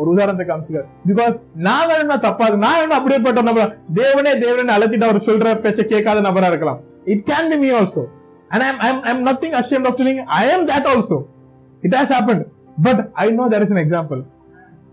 [0.00, 1.36] ஒரு உதாரணத்தை காமிச்சுக்காரு பிகாஸ்
[1.66, 3.66] நான் வேணும்னா தப்பாது நான் வேணும் அப்படியேப்பட்ட நபரா
[4.00, 6.80] தேவனே தேவனே அழுத்திட்டு அவர் சொல்ற பேச்ச கேட்காத நபரா இருக்கலாம்
[7.14, 8.04] it can be me also
[8.50, 11.18] and I'm I'm I'm nothing ashamed of டூலிங் I am that also
[11.82, 12.42] it has happen
[12.78, 14.22] but I know there is an example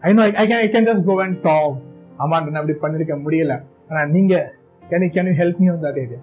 [0.01, 1.78] I know I can I can just go and டாம்
[2.20, 3.55] அம்மாண்ட நான் அப்படி பண்ணிருக்க முடியல
[3.89, 4.34] ஆனா நீங்க
[4.84, 6.22] can you can you help me on that area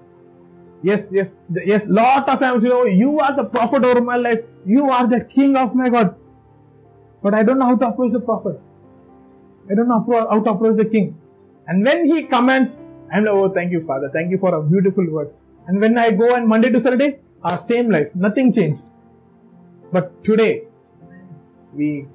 [0.86, 1.32] yes yes
[1.74, 5.56] yes lot of family you are the prophet over my life you are the king
[5.62, 6.12] of my God
[7.22, 8.58] but I don't how to approach the prophet
[9.70, 11.18] I don't know how to approach the king.
[11.66, 12.80] And when he commands,
[13.12, 14.10] I'm like, oh, thank you, Father.
[14.12, 15.38] Thank you for our beautiful words.
[15.66, 18.92] And when I go on Monday to Saturday, our uh, same life, nothing changed.
[19.92, 20.66] But today,
[21.74, 22.06] we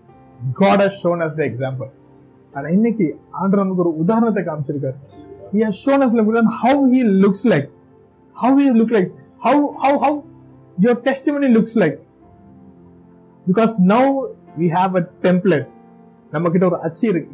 [0.53, 1.91] God has shown us the example.
[2.55, 2.82] And in
[3.41, 4.99] ஆண்டர் நமக்கு ஒரு உதாரணத்தை காமிச்சிருக்காரு
[5.53, 6.49] he has shown us like
[6.61, 7.67] how he looks like
[8.41, 9.09] how he look like
[9.45, 10.13] how how how
[10.86, 11.97] your testimony looks like
[13.47, 14.05] because now
[14.59, 15.67] we have a template
[16.34, 17.34] நம்ம கிட்ட ஒரு அச்சு இருக்கு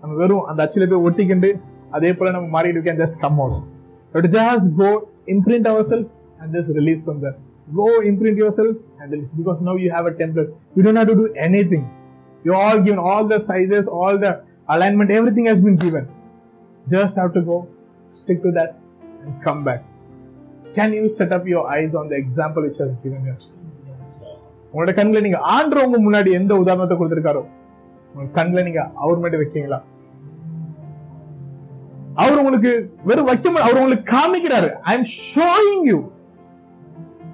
[0.02, 1.50] நம்ம வெறும் அந்த அச்சில் போய் ஒட்டிக்கிண்டு
[1.96, 3.58] அதே போல் நம்ம மாறிட்டு can just come out
[4.14, 4.90] but just go
[5.34, 6.10] imprint our self
[6.40, 7.36] and just release from there
[7.70, 11.14] go imprint yourself and release because now you have a template you don't have to
[11.14, 11.82] do anything
[12.44, 14.30] you all given all the sizes all the
[14.68, 16.04] alignment everything has been given
[16.86, 17.56] just have to go
[18.12, 18.70] stick to that
[19.22, 19.82] and come back
[20.72, 23.36] can you set up your eyes on the example which has given you
[24.72, 27.42] உங்களோட கண்களை நீங்க ஆண்டவங்க முன்னாடி எந்த உதாரணத்தை கொடுத்திருக்காரோ
[28.14, 29.78] உங்க கண்ணில் நீங்க அவர் மட்டும் வைக்கீங்களா
[32.16, 32.72] அவர் உங்களுக்கு
[33.04, 35.98] வெறும் வைக்க அவர் உங்களுக்கு காமிக்கிறாரு I am showing you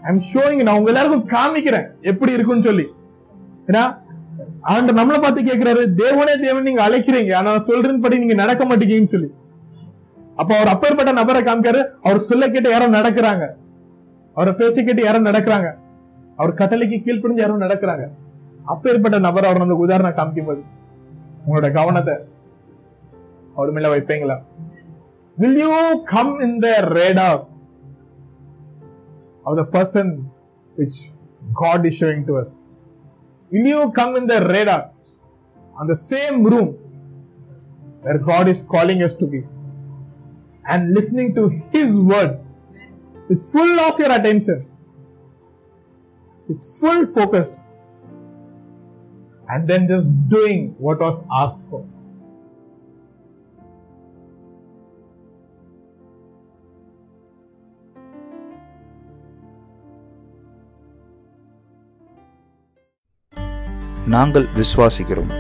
[0.03, 2.87] I am showing நான் உங்க எல்லாருக்கும் காமிக்கிறேன் எப்படி இருக்குன்னு சொல்லி
[3.69, 3.85] ஏன்னா
[4.73, 9.31] ஆண்டர் நம்மளை பார்த்து கேட்கிறாரு தேவனே தேவன் நீங்க அழைக்கிறீங்க ஆனா சொல்றேன் படி நீங்க நடக்க மாட்டேங்கன்னு சொல்லி
[10.39, 13.45] அப்ப அவர் அப்பேற்பட்ட நபரை காமிக்காரு அவர் சொல்ல கேட்டு யாரும் நடக்கிறாங்க
[14.37, 15.69] அவரை பேச கேட்டு யாரும் நடக்கிறாங்க
[16.39, 18.05] அவர் கட்டளைக்கு கீழ்ப்படிஞ்சு யாரும் நடக்கிறாங்க
[18.65, 20.63] அப்பேற்பட்ட நபர் அவர் நம்மளுக்கு உதாரணம் காமிக்கும் போது
[21.41, 22.15] உங்களோட கவனத்தை
[23.57, 24.37] அவர் மேல வைப்பீங்களா
[25.39, 25.73] will you
[26.13, 27.43] come in the radar
[29.47, 30.13] of the person
[30.77, 31.01] which
[31.57, 32.55] God is showing to us
[33.51, 34.87] will you come in the radar
[35.77, 36.73] அந்த same room
[38.05, 39.41] where God is calling us to be
[40.65, 41.45] and listening to
[41.75, 42.35] his word
[43.29, 44.63] with full of your attention
[46.49, 47.59] with full focused
[49.49, 51.85] and then just doing what was asked for.
[64.07, 65.33] நாங்கள் விசுவாசிக்கிறோம்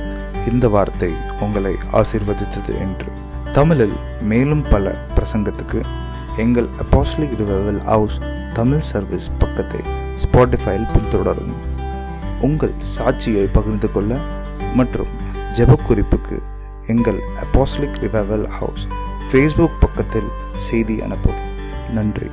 [0.48, 1.12] இந்த வார்த்தை
[1.40, 3.10] உங்களை ஆசிர்வதித்தது என்று
[3.52, 3.92] தமிழில்
[4.20, 5.80] மேலும் பல பிரசங்கத்துக்கு
[6.36, 7.82] எங்கள் அப்பாஸ்லிக்
[7.84, 8.18] ஹவுஸ்
[8.52, 9.80] தமிழ் சர்வீஸ் பக்கத்தை
[10.14, 11.73] ஸ்பாட்டிஃபைல் பின்தொடரும்
[12.44, 14.12] உங்கள் சாட்சியை பகிர்ந்து கொள்ள
[14.76, 15.12] மற்றும்
[15.56, 16.36] ஜெபக்குறிப்புக்கு
[16.86, 18.86] எங்கள் அப்போஸ்லிக் ரிவைவல் ஹவுஸ்
[19.28, 20.30] ஃபேஸ்புக் பக்கத்தில்
[20.60, 21.52] செய்தி அனுப்பவும்
[21.94, 22.28] நன்றி